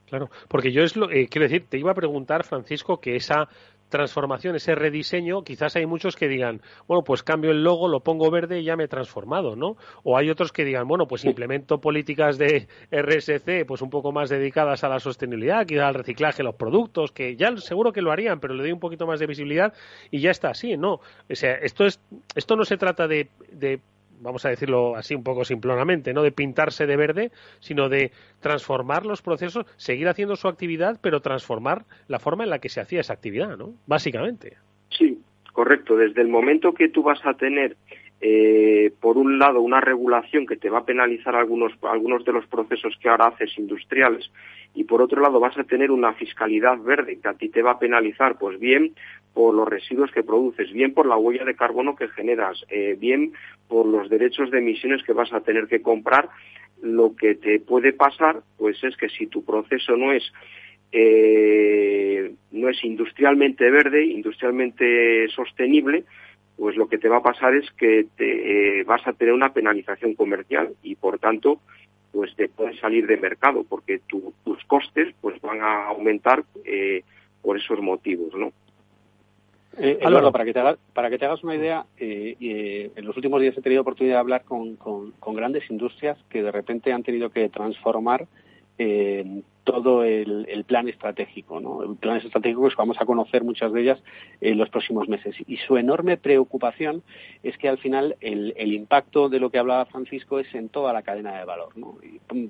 [0.10, 3.48] Claro, porque yo es lo, eh, quiero decir, te iba a preguntar, Francisco, que esa
[3.90, 8.30] transformación, ese rediseño, quizás hay muchos que digan, bueno, pues cambio el logo, lo pongo
[8.32, 9.76] verde y ya me he transformado, ¿no?
[10.04, 14.30] O hay otros que digan, bueno, pues implemento políticas de RSC, pues un poco más
[14.30, 18.40] dedicadas a la sostenibilidad, quizás al reciclaje, los productos, que ya seguro que lo harían,
[18.40, 19.74] pero le doy un poquito más de visibilidad
[20.12, 20.94] y ya está así, ¿no?
[21.30, 22.00] O sea, esto es,
[22.36, 23.82] esto no se trata de, de
[24.20, 29.06] vamos a decirlo así un poco simplonamente, no de pintarse de verde, sino de transformar
[29.06, 33.02] los procesos, seguir haciendo su actividad, pero transformar la forma en la que se hacía
[33.02, 33.74] esa actividad, ¿no?
[33.88, 34.58] Básicamente.
[34.90, 35.20] Sí,
[35.54, 35.96] correcto.
[35.96, 37.78] Desde el momento que tú vas a tener
[38.22, 42.46] eh, por un lado, una regulación que te va a penalizar algunos, algunos de los
[42.48, 44.30] procesos que ahora haces industriales
[44.76, 47.72] y por otro lado vas a tener una fiscalidad verde que a ti te va
[47.72, 48.94] a penalizar, pues bien
[49.34, 53.32] por los residuos que produces, bien por la huella de carbono que generas, eh, bien
[53.68, 56.30] por los derechos de emisiones que vas a tener que comprar,
[56.82, 60.24] lo que te puede pasar, pues es que si tu proceso no es
[60.92, 66.04] eh, no es industrialmente verde, industrialmente sostenible,
[66.60, 69.54] pues lo que te va a pasar es que te, eh, vas a tener una
[69.54, 71.62] penalización comercial y por tanto
[72.12, 77.04] pues te puedes salir de mercado porque tus costes pues van a aumentar eh,
[77.42, 78.52] por esos motivos, ¿no?
[79.78, 83.16] Eh, Eduardo, para que, te hagas, para que te hagas una idea, eh, en los
[83.16, 87.04] últimos días he tenido oportunidad de hablar con, con, grandes industrias que de repente han
[87.04, 88.28] tenido que transformar
[89.72, 91.84] todo el, plan estratégico, ¿no?
[91.84, 94.04] El plan estratégico que vamos a conocer muchas de ellas
[94.42, 95.36] en los próximos meses.
[95.48, 97.04] Y su enorme preocupación
[97.44, 101.02] es que al final el, impacto de lo que hablaba Francisco es en toda la
[101.02, 101.98] cadena de valor, ¿no?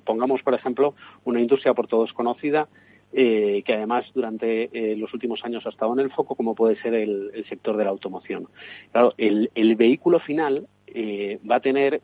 [0.04, 2.68] pongamos, por ejemplo, una industria por todos conocida,
[3.12, 6.76] eh, que además durante eh, los últimos años ha estado en el foco, como puede
[6.82, 8.48] ser el, sector de la automoción.
[8.92, 12.02] Claro, el, vehículo final eh, va a tener,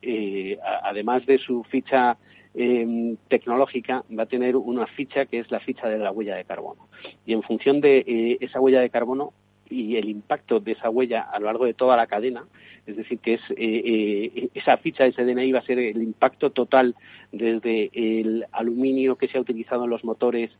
[0.83, 2.17] además de su ficha
[2.57, 6.45] Em, tecnológica va a tener una ficha que es la ficha de la huella de
[6.45, 6.87] carbono.
[7.25, 9.33] Y en función de eh, esa huella de carbono
[9.69, 12.45] y el impacto de esa huella a lo largo de toda la cadena,
[12.87, 16.51] es decir, que es eh, eh, esa ficha, ese DNI va a ser el impacto
[16.51, 16.95] total
[17.33, 20.51] desde el aluminio que se ha utilizado en los motores,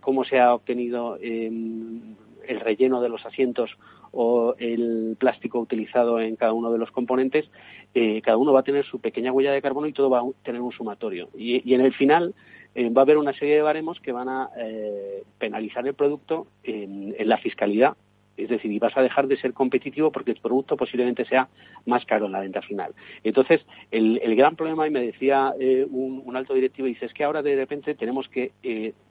[0.00, 2.16] cómo se ha obtenido em,
[2.48, 3.70] el relleno de los asientos
[4.10, 7.50] o el plástico utilizado en cada uno de los componentes,
[7.94, 10.24] eh, cada uno va a tener su pequeña huella de carbono y todo va a
[10.42, 11.28] tener un sumatorio.
[11.36, 12.34] Y, en el final
[12.74, 16.46] eh, va a haber una serie de baremos que van a eh, penalizar el producto
[16.64, 17.96] en, la fiscalidad
[18.38, 21.48] es decir, y vas a dejar de ser competitivo porque el producto posiblemente sea
[21.86, 22.94] más caro en la venta final.
[23.24, 25.52] Entonces, el, gran problema, y me decía
[25.90, 28.52] un, alto directivo, dice, es que ahora de repente tenemos que,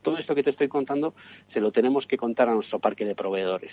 [0.01, 1.13] todo esto que te estoy contando,
[1.53, 3.71] se lo tenemos que contar a nuestro parque de proveedores.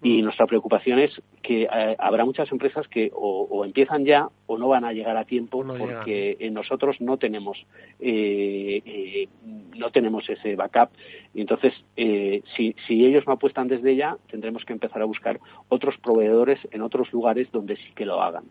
[0.00, 4.68] Y nuestra preocupación es que eh, habrá muchas empresas que o, empiezan ya o no
[4.68, 7.66] van a llegar a tiempo porque nosotros no tenemos
[7.98, 9.28] eh, eh,
[9.76, 10.90] no tenemos ese backup.
[11.34, 15.96] Y entonces, si, si ellos no apuestan desde ya, tendremos que empezar a buscar otros
[15.98, 18.44] proveedores en otros lugares donde sí que lo hagan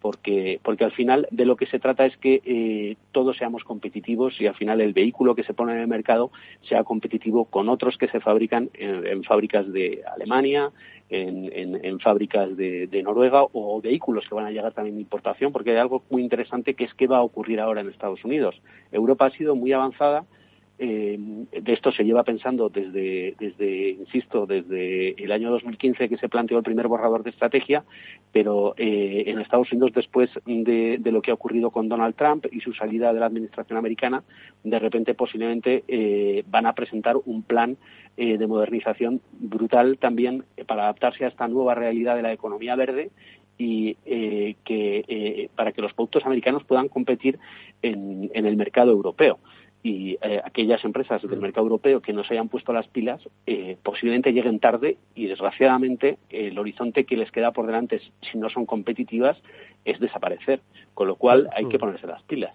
[0.00, 4.40] porque, porque al final de lo que se trata es que eh, todos seamos competitivos
[4.40, 6.30] y al final el vehículo que se pone en el mercado
[6.62, 10.70] sea competitivo con otros que se fabrican en, fábricas de Alemania,
[11.10, 15.72] en, fábricas de, de, Noruega o vehículos que van a llegar también de importación, porque
[15.72, 18.60] hay algo muy interesante que es qué va a ocurrir ahora en Estados Unidos.
[18.92, 20.24] Europa ha sido muy avanzada
[20.82, 26.30] eh, de esto se lleva pensando desde, desde, insisto, desde el año 2015 que se
[26.30, 27.84] planteó el primer borrador de estrategia,
[28.32, 32.60] pero eh, en Estados Unidos, después de, lo que ha ocurrido con Donald Trump y
[32.60, 34.22] su salida de la administración americana,
[34.64, 37.76] de repente posiblemente eh, van a presentar un plan
[38.16, 43.10] de modernización brutal también para adaptarse a esta nueva realidad de la economía verde
[43.56, 47.38] y que para que los productos americanos puedan competir
[47.80, 49.38] en el mercado europeo
[49.82, 53.78] y eh, aquellas empresas del mercado europeo que no se hayan puesto las pilas eh,
[53.82, 58.66] posiblemente lleguen tarde y desgraciadamente el horizonte que les queda por delante si no son
[58.66, 59.38] competitivas
[59.84, 60.60] es desaparecer.
[60.92, 62.54] Con lo cual hay que ponerse las pilas.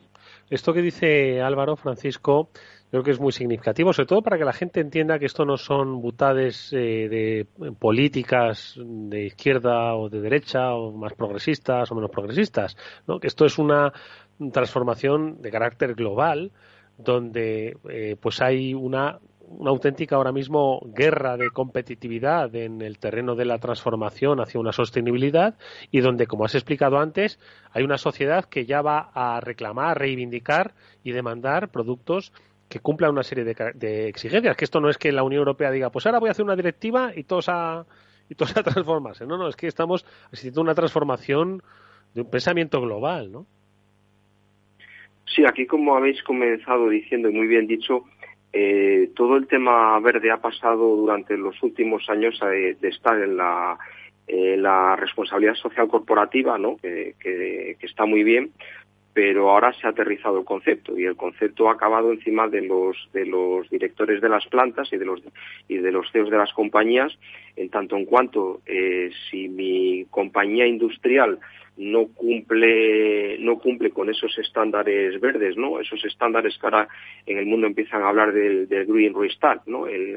[0.49, 2.49] Esto que dice Álvaro Francisco
[2.91, 5.57] creo que es muy significativo sobre todo para que la gente entienda que esto no
[5.57, 7.47] son butades eh, de
[7.79, 13.19] políticas de izquierda o de derecha o más progresistas o menos progresistas ¿no?
[13.19, 13.91] que esto es una
[14.51, 16.51] transformación de carácter global
[16.97, 23.35] donde eh, pues hay una, una auténtica ahora mismo guerra de competitividad en el terreno
[23.35, 25.55] de la transformación hacia una sostenibilidad
[25.91, 27.39] y donde, como has explicado antes,
[27.71, 30.73] hay una sociedad que ya va a reclamar, reivindicar
[31.03, 32.31] y demandar productos
[32.67, 34.57] que cumplan una serie de, exigencias.
[34.57, 36.55] Que esto no es que la Unión Europea diga, pues ahora voy a hacer una
[36.55, 37.85] directiva y todos a,
[38.29, 39.25] y todos a transformarse.
[39.25, 41.61] No, no, es que estamos asistiendo a una transformación
[42.13, 43.45] de un pensamiento global, ¿no?
[45.25, 48.05] Sí, aquí como habéis comenzado diciendo y muy bien dicho,
[48.53, 53.77] eh, todo el tema verde ha pasado durante los últimos años de, estar en la,
[54.27, 56.77] la responsabilidad social corporativa, ¿no?
[56.77, 58.51] Que, que, está muy bien,
[59.13, 62.97] pero ahora se ha aterrizado el concepto y el concepto ha acabado encima de los
[63.13, 65.21] de los directores de las plantas y de los
[65.67, 67.17] y de los CEOs de las compañías
[67.55, 71.39] en tanto en cuanto eh, si mi compañía industrial
[71.77, 76.87] no cumple no cumple con esos estándares verdes no esos estándares que ahora
[77.25, 80.15] en el mundo empiezan a hablar del, green restart no el,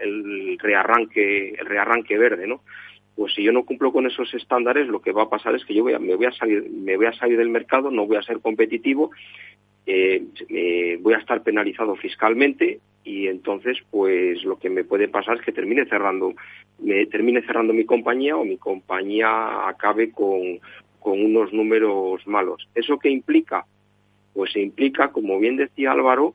[0.00, 2.62] el, rearranque el rearranque verde no
[3.14, 5.74] pues si yo no cumplo con esos estándares lo que va a pasar es que
[5.74, 8.40] yo me voy a salir me voy a salir del mercado no voy a ser
[8.40, 9.10] competitivo
[9.86, 15.42] eh, voy a estar penalizado fiscalmente y entonces pues lo que me puede pasar es
[15.42, 16.34] que termine cerrando
[16.80, 20.58] me termine cerrando mi compañía o mi compañía acabe con,
[20.98, 22.68] con unos números malos.
[22.74, 23.64] Eso qué implica
[24.34, 26.34] pues implica como bien decía Álvaro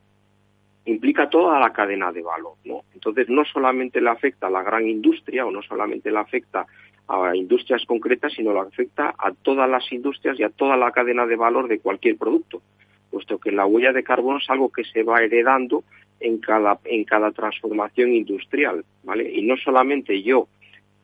[0.86, 4.88] implica toda la cadena de valor no entonces no solamente le afecta a la gran
[4.88, 6.66] industria o no solamente le afecta
[7.08, 11.28] a industrias concretas sino le afecta a todas las industrias y a toda la cadena
[11.28, 12.64] de valor de cualquier producto
[13.12, 15.84] puesto que la huella de carbono es algo que se va heredando
[16.20, 19.30] en cada, en cada transformación industrial, ¿vale?
[19.32, 20.48] Y no solamente yo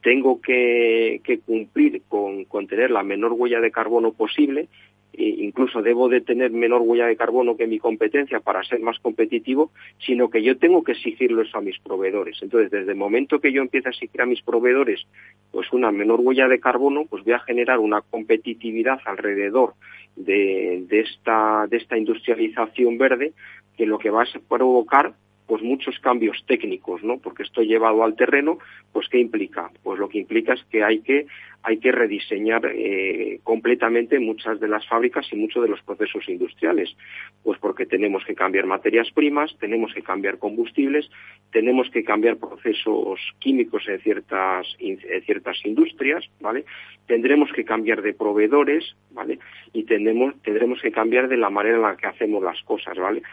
[0.01, 4.68] tengo que, cumplir con, tener la menor huella de carbono posible,
[5.14, 9.72] incluso debo de tener menor huella de carbono que mi competencia para ser más competitivo,
[10.05, 12.38] sino que yo tengo que exigirlo eso a mis proveedores.
[12.41, 15.05] Entonces, desde el momento que yo empiezo a exigir a mis proveedores
[15.51, 19.74] pues una menor huella de carbono, pues voy a generar una competitividad alrededor
[20.16, 23.34] de, de, esta, de esta industrialización verde
[23.76, 25.14] que lo que va a provocar
[25.48, 27.18] pues muchos cambios técnicos, ¿no?
[27.18, 28.60] Porque esto llevado al terreno,
[28.91, 29.72] pues ¿qué implica?
[29.82, 31.26] Pues lo que implica es que hay que
[31.64, 36.95] hay que rediseñar eh, completamente muchas de las fábricas y muchos de los procesos industriales,
[37.43, 41.10] pues porque tenemos que cambiar materias primas, tenemos que cambiar combustibles,
[41.52, 46.64] tenemos que cambiar procesos químicos en ciertas en ciertas industrias, ¿vale?
[47.06, 49.39] Tendremos que cambiar de proveedores, ¿vale?
[49.74, 53.24] Y tendremos tendremos que cambiar de la manera en la que hacemos las cosas, ¿vale?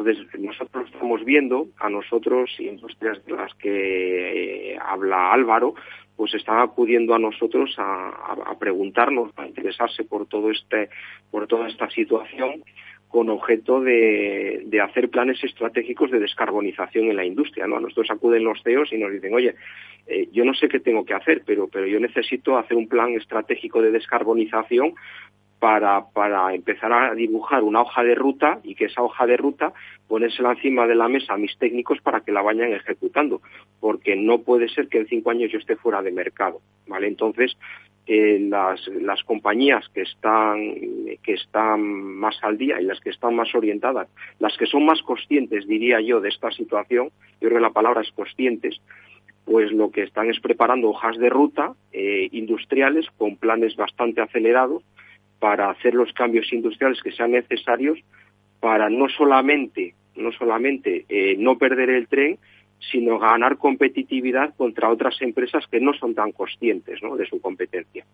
[0.00, 5.74] Entonces, nosotros estamos viendo a nosotros, industrias de las que eh, habla Álvaro,
[6.16, 10.88] pues están acudiendo a nosotros a, preguntarnos, a interesarse por todo este,
[11.30, 12.64] por toda esta situación
[13.08, 17.64] con objeto de, hacer planes estratégicos de descarbonización en la industria.
[17.64, 19.54] A nosotros acuden los CEOs y nos dicen, oye,
[20.06, 23.12] eh, yo no sé qué tengo que hacer, pero, pero yo necesito hacer un plan
[23.12, 24.94] estratégico de descarbonización
[25.60, 29.72] para, para empezar a dibujar una hoja de ruta y que esa hoja de ruta
[30.08, 33.42] ponérsela encima de la mesa a mis técnicos para que la vayan ejecutando,
[33.78, 37.06] porque no puede ser que en cinco años yo esté fuera de mercado, ¿vale?
[37.08, 37.56] Entonces,
[38.06, 40.74] eh, las, compañías que están,
[41.22, 44.08] que están más al día y las que están más orientadas,
[44.38, 48.00] las que son más conscientes, diría yo, de esta situación, yo creo que la palabra
[48.00, 48.80] es conscientes,
[49.44, 54.82] pues lo que están es preparando hojas de ruta eh, industriales con planes bastante acelerados
[55.40, 57.98] para hacer los cambios industriales que sean necesarios
[58.60, 62.38] para no solamente no solamente eh, no perder el tren,
[62.90, 67.16] sino ganar competitividad contra otras empresas que no son tan conscientes ¿no?
[67.16, 68.04] de su competencia.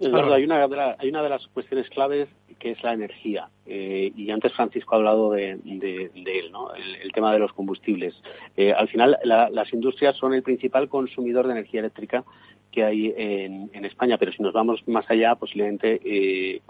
[0.00, 2.28] hay una, hay una de las cuestiones claves
[2.58, 3.48] que es la energía.
[3.66, 6.72] Eh, y antes Francisco ha hablado de, él, ¿no?
[6.74, 8.14] el, tema de los combustibles.
[8.56, 12.24] Eh, al final, las industrias son el principal consumidor de energía eléctrica
[12.70, 16.60] que hay en, España, pero si nos vamos más allá, posiblemente eh,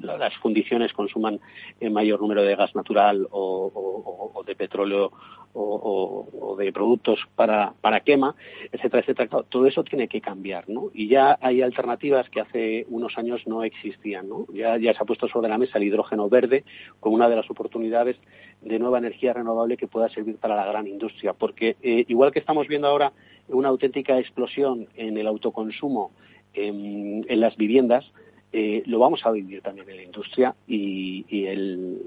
[0.00, 1.40] las fundiciones consuman
[1.80, 5.10] el mayor número de gas natural o, de petróleo
[5.54, 8.34] o, de productos para, para quema,
[8.70, 9.42] etcétera, etcétera.
[9.48, 10.90] Todo eso tiene que cambiar, ¿no?
[10.94, 14.46] Y ya hay alternativas que hace unos años no existían, ¿no?
[14.52, 16.64] Ya, ya se ha puesto sobre la mesa el hidrógeno verde
[17.00, 18.16] como una de las oportunidades
[18.62, 22.38] de nueva energía renovable que pueda servir para la gran industria, porque eh, igual que
[22.38, 23.12] estamos viendo ahora
[23.48, 26.10] una auténtica explosión en el autoconsumo
[26.54, 28.04] en, las viviendas,
[28.50, 31.26] eh, lo vamos a vivir también en la industria y,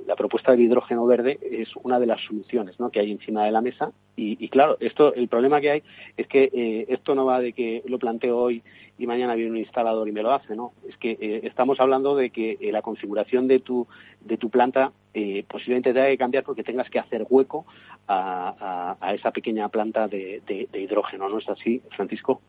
[0.07, 3.61] la propuesta del hidrógeno verde es una de las soluciones que hay encima de la
[3.61, 3.91] mesa.
[4.15, 5.83] Y, claro esto el problema que hay
[6.17, 8.61] es que eh, esto no va de que lo planteo hoy
[8.97, 12.15] y mañana viene un instalador y me lo hace no es que eh, estamos hablando
[12.15, 13.87] de que la configuración de tu
[14.19, 14.91] de tu planta
[15.47, 17.65] posiblemente tenga que cambiar porque tengas que hacer hueco
[18.07, 22.41] a, esa pequeña planta de, de hidrógeno no es así Francisco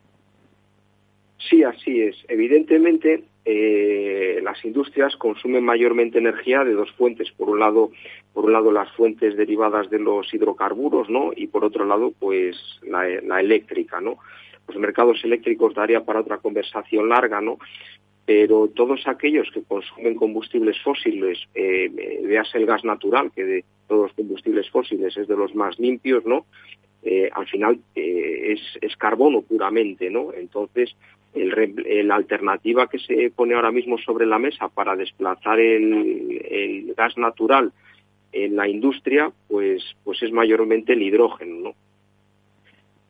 [1.49, 2.17] Sí, así es.
[2.29, 7.31] Evidentemente, eh, las industrias consumen mayormente energía de dos fuentes.
[7.33, 7.91] Por un lado,
[8.33, 11.33] por un lado las fuentes derivadas de los hidrocarburos, ¿no?
[11.35, 14.19] Y por otro lado, pues la, eléctrica, ¿no?
[14.69, 17.59] Los mercados eléctricos daría para otra conversación larga, ¿no?
[18.25, 21.91] pero todos aquellos que consumen combustibles fósiles, eh,
[22.23, 26.25] veas el gas natural, que de todos los combustibles fósiles es de los más limpios,
[26.25, 26.47] ¿no?
[27.03, 30.33] Eh, al final eh, es, carbono puramente, ¿no?
[30.33, 30.95] Entonces,
[31.35, 37.73] la alternativa que se pone ahora mismo sobre la mesa para desplazar el, gas natural
[38.33, 41.75] en la industria, pues, pues es mayormente el hidrógeno, ¿no?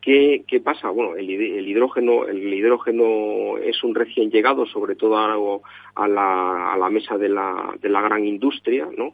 [0.01, 0.91] ¿Qué, pasa?
[0.91, 6.91] Bueno, el, hidrógeno, el hidrógeno es un recién llegado, sobre todo a, la, a la
[6.91, 9.13] mesa de la, de la gran industria, ¿no?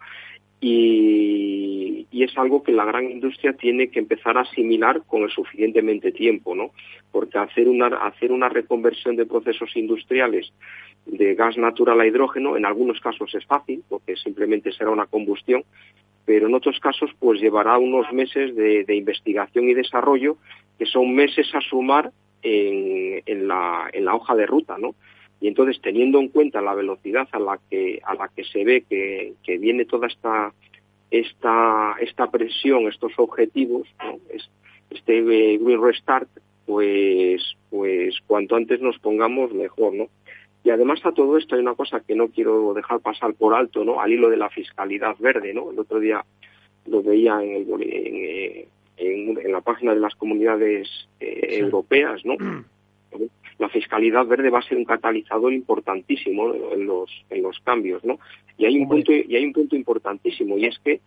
[0.60, 6.10] Y, es algo que la gran industria tiene que empezar a asimilar con el suficientemente
[6.10, 6.72] tiempo, ¿no?
[7.12, 10.52] Porque hacer una, hacer una reconversión de procesos industriales
[11.06, 15.62] de gas natural a hidrógeno, en algunos casos es fácil, porque simplemente será una combustión,
[16.24, 20.36] pero en otros casos pues llevará unos meses de, investigación y desarrollo
[20.76, 22.10] que son meses a sumar
[22.42, 24.94] en, en, la, en la hoja de ruta, ¿no?
[25.40, 28.84] Y entonces teniendo en cuenta la velocidad a la que a la que se ve
[28.88, 30.52] que, viene toda esta
[31.10, 33.88] esta esta presión estos objetivos
[34.90, 36.28] este eh, Green Restart
[36.66, 40.08] pues pues cuanto antes nos pongamos mejor no
[40.64, 43.84] y además a todo esto hay una cosa que no quiero dejar pasar por alto
[43.84, 46.24] no al hilo de la fiscalidad verde no el otro día
[46.86, 48.66] lo veía en, el,
[48.96, 50.88] en, la página de las comunidades
[51.20, 52.36] eh, europeas no
[53.58, 58.18] la fiscalidad verde va a ser un catalizador importantísimo en los, en los cambios, ¿no?
[58.56, 61.00] Y hay un punto, y hay un punto importantísimo, y es que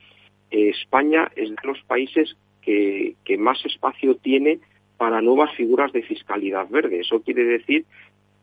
[0.51, 4.59] eh, España es de los países que, que más espacio tiene
[4.97, 6.99] para nuevas figuras de fiscalidad verde.
[6.99, 7.85] Eso quiere decir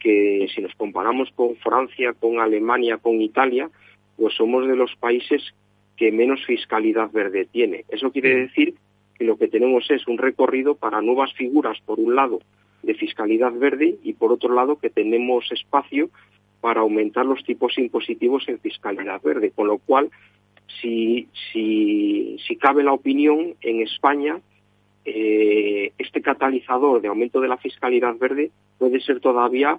[0.00, 3.70] que si nos comparamos con Francia, con Alemania, con Italia,
[4.16, 5.54] pues somos de los países
[5.96, 7.84] que menos fiscalidad verde tiene.
[7.88, 8.74] Eso quiere decir
[9.18, 12.40] que lo que tenemos es un recorrido para nuevas figuras, por un lado,
[12.82, 16.10] de fiscalidad verde y por otro lado que tenemos espacio
[16.60, 20.10] para aumentar los tipos impositivos en fiscalidad verde, con lo cual
[20.80, 24.40] si, si, si cabe la opinión en España
[25.04, 29.78] eh, este catalizador de aumento de la fiscalidad verde puede ser todavía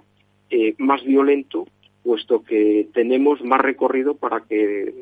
[0.50, 1.66] eh, más violento
[2.02, 4.92] puesto que tenemos más recorrido para que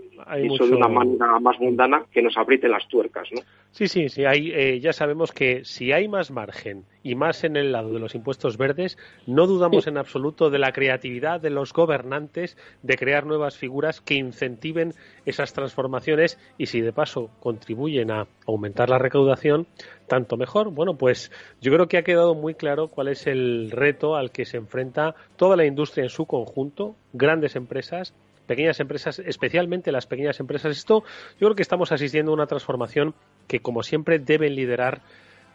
[0.43, 3.41] eso de una manera más mundana que nos apriete las tuercas, ¿no?
[3.71, 4.25] Sí, sí, sí.
[4.25, 8.01] Hay, eh, ya sabemos que si hay más margen y más en el lado de
[8.01, 13.25] los impuestos verdes, no dudamos en absoluto de la creatividad de los gobernantes de crear
[13.25, 14.93] nuevas figuras que incentiven
[15.25, 19.67] esas transformaciones y si de paso contribuyen a aumentar la recaudación,
[20.07, 20.71] tanto mejor.
[20.71, 21.33] Bueno, pues
[21.63, 25.15] yo creo que ha quedado muy claro cuál es el reto al que se enfrenta
[25.37, 28.13] toda la industria en su conjunto, grandes empresas,
[28.47, 30.77] pequeñas empresas, especialmente las pequeñas empresas.
[30.77, 31.05] Esto
[31.41, 33.15] yo creo que estamos asistiendo a una transformación
[33.47, 35.01] que, como siempre, deben liderar,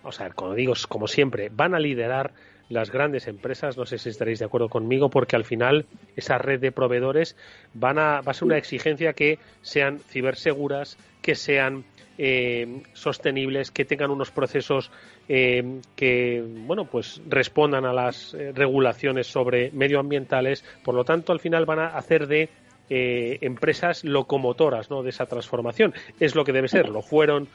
[0.03, 2.33] o sea, como digo, como siempre, van a liderar
[2.69, 5.85] las grandes empresas, no sé si estaréis de acuerdo conmigo, porque al final
[6.15, 7.35] esa red de proveedores
[7.73, 11.85] van a, va a ser una exigencia que sean ciberseguras, que sean
[12.17, 14.91] eh, sostenibles, que tengan unos procesos
[15.27, 20.63] eh, que bueno pues respondan a las eh, regulaciones sobre medioambientales.
[20.83, 22.49] Por lo tanto, al final van a hacer de
[22.89, 25.01] empresas locomotoras ¿no?
[25.01, 25.95] de esa transformación.
[26.19, 26.89] Es lo que debe ser.
[26.89, 27.47] Lo fueron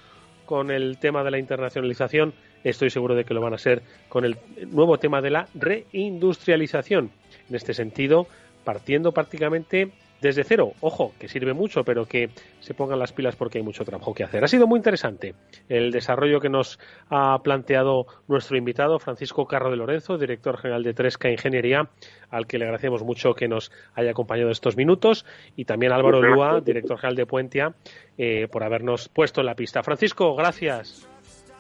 [0.49, 2.33] con el tema de la internacionalización.
[2.65, 4.39] Estoy seguro de que lo van a ser con el
[4.69, 7.11] nuevo tema de la reindustrialización.
[7.51, 8.27] En este sentido,
[8.65, 9.91] partiendo prácticamente
[10.21, 10.73] desde cero.
[10.81, 14.25] Ojo, que sirve mucho, pero que se pongan las pilas porque hay mucho trabajo que
[14.25, 14.45] hacer.
[14.45, 15.35] Ha sido muy interesante
[15.69, 16.79] el desarrollo que nos
[17.11, 21.89] ha planteado nuestro invitado, Francisco Carro de Lorenzo, director general de Tresca Ingeniería,
[22.31, 25.25] al que le agradecemos mucho que nos haya acompañado estos minutos,
[25.57, 27.75] y también Álvaro Lúa, director general de Puentia,
[28.17, 29.83] eh, por habernos puesto en la pista.
[29.83, 31.09] Francisco, gracias.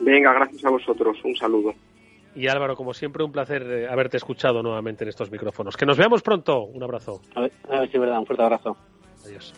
[0.00, 1.16] Venga, gracias a vosotros.
[1.24, 1.74] Un saludo.
[2.34, 5.76] Y Álvaro, como siempre, un placer eh, haberte escuchado nuevamente en estos micrófonos.
[5.76, 6.62] Que nos veamos pronto.
[6.62, 7.20] Un abrazo.
[7.34, 8.18] A ver, a ver si es verdad.
[8.18, 8.76] Un fuerte abrazo.
[9.24, 9.54] Adiós.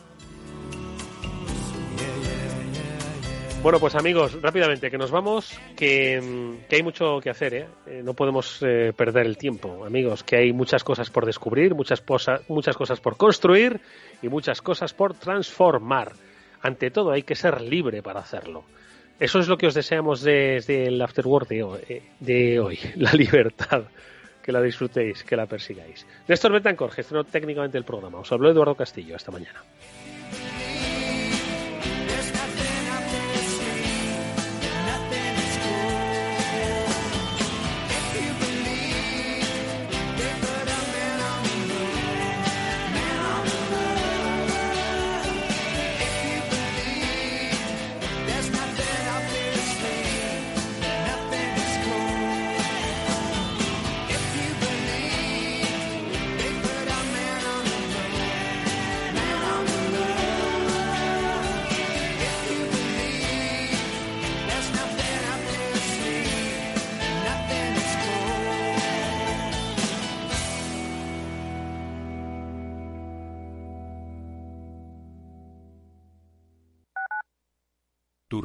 [3.63, 7.67] Bueno, pues amigos, rápidamente, que nos vamos, que, mm, hay mucho que hacer, ¿eh?
[7.87, 12.03] eh no podemos eh, perder el tiempo, amigos, que hay muchas cosas por descubrir, muchas,
[12.49, 13.79] muchas cosas por construir
[14.23, 16.13] y muchas cosas por transformar.
[16.63, 18.65] Ante todo, hay que ser libre para hacerlo.
[19.21, 23.13] Eso es lo que os deseamos desde el Afterworld de hoy, eh, de hoy, la
[23.13, 23.85] libertad.
[24.43, 26.07] Que la disfrutéis, que la persigáis.
[26.27, 28.21] Néstor Betancor gestionó técnicamente el programa.
[28.21, 29.15] Os habló Eduardo Castillo.
[29.15, 29.63] Hasta mañana.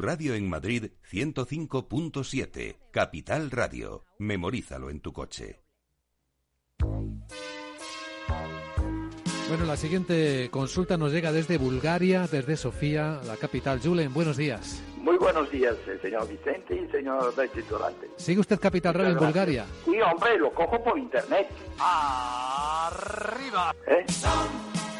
[0.06, 2.76] Radio en Madrid 105.7.
[2.92, 4.04] Capital Radio.
[4.20, 5.60] Memorízalo en tu coche.
[9.48, 13.80] Bueno, la siguiente consulta nos llega desde Bulgaria, desde Sofía, la capital.
[13.82, 14.80] Julen, buenos días.
[14.98, 17.34] Muy buenos días, eh, señor Vicente y señor
[17.68, 18.08] Durante.
[18.14, 19.66] ¿Sigue usted Capital Radio en Bulgaria?
[19.84, 21.48] Sí, hombre, lo cojo por internet.
[21.80, 23.74] ¡Arriba!
[23.88, 24.06] ¿Eh?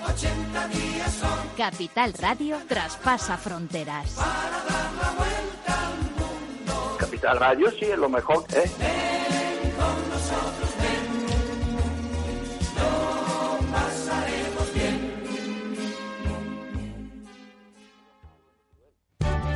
[0.07, 1.49] Son 80 días, son...
[1.57, 4.13] Capital Radio traspasa fronteras.
[4.15, 6.97] Para dar la vuelta al mundo.
[6.99, 8.71] Capital Radio sí es lo mejor, ¿eh?
[8.79, 11.27] Ven con nosotros, ven.
[12.77, 15.27] Lo pasaremos bien.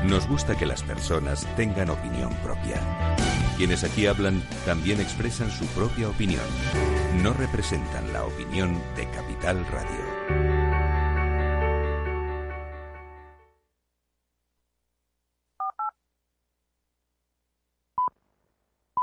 [0.09, 2.80] Nos gusta que las personas tengan opinión propia.
[3.57, 6.42] Quienes aquí hablan también expresan su propia opinión.
[7.22, 10.09] No representan la opinión de Capital Radio.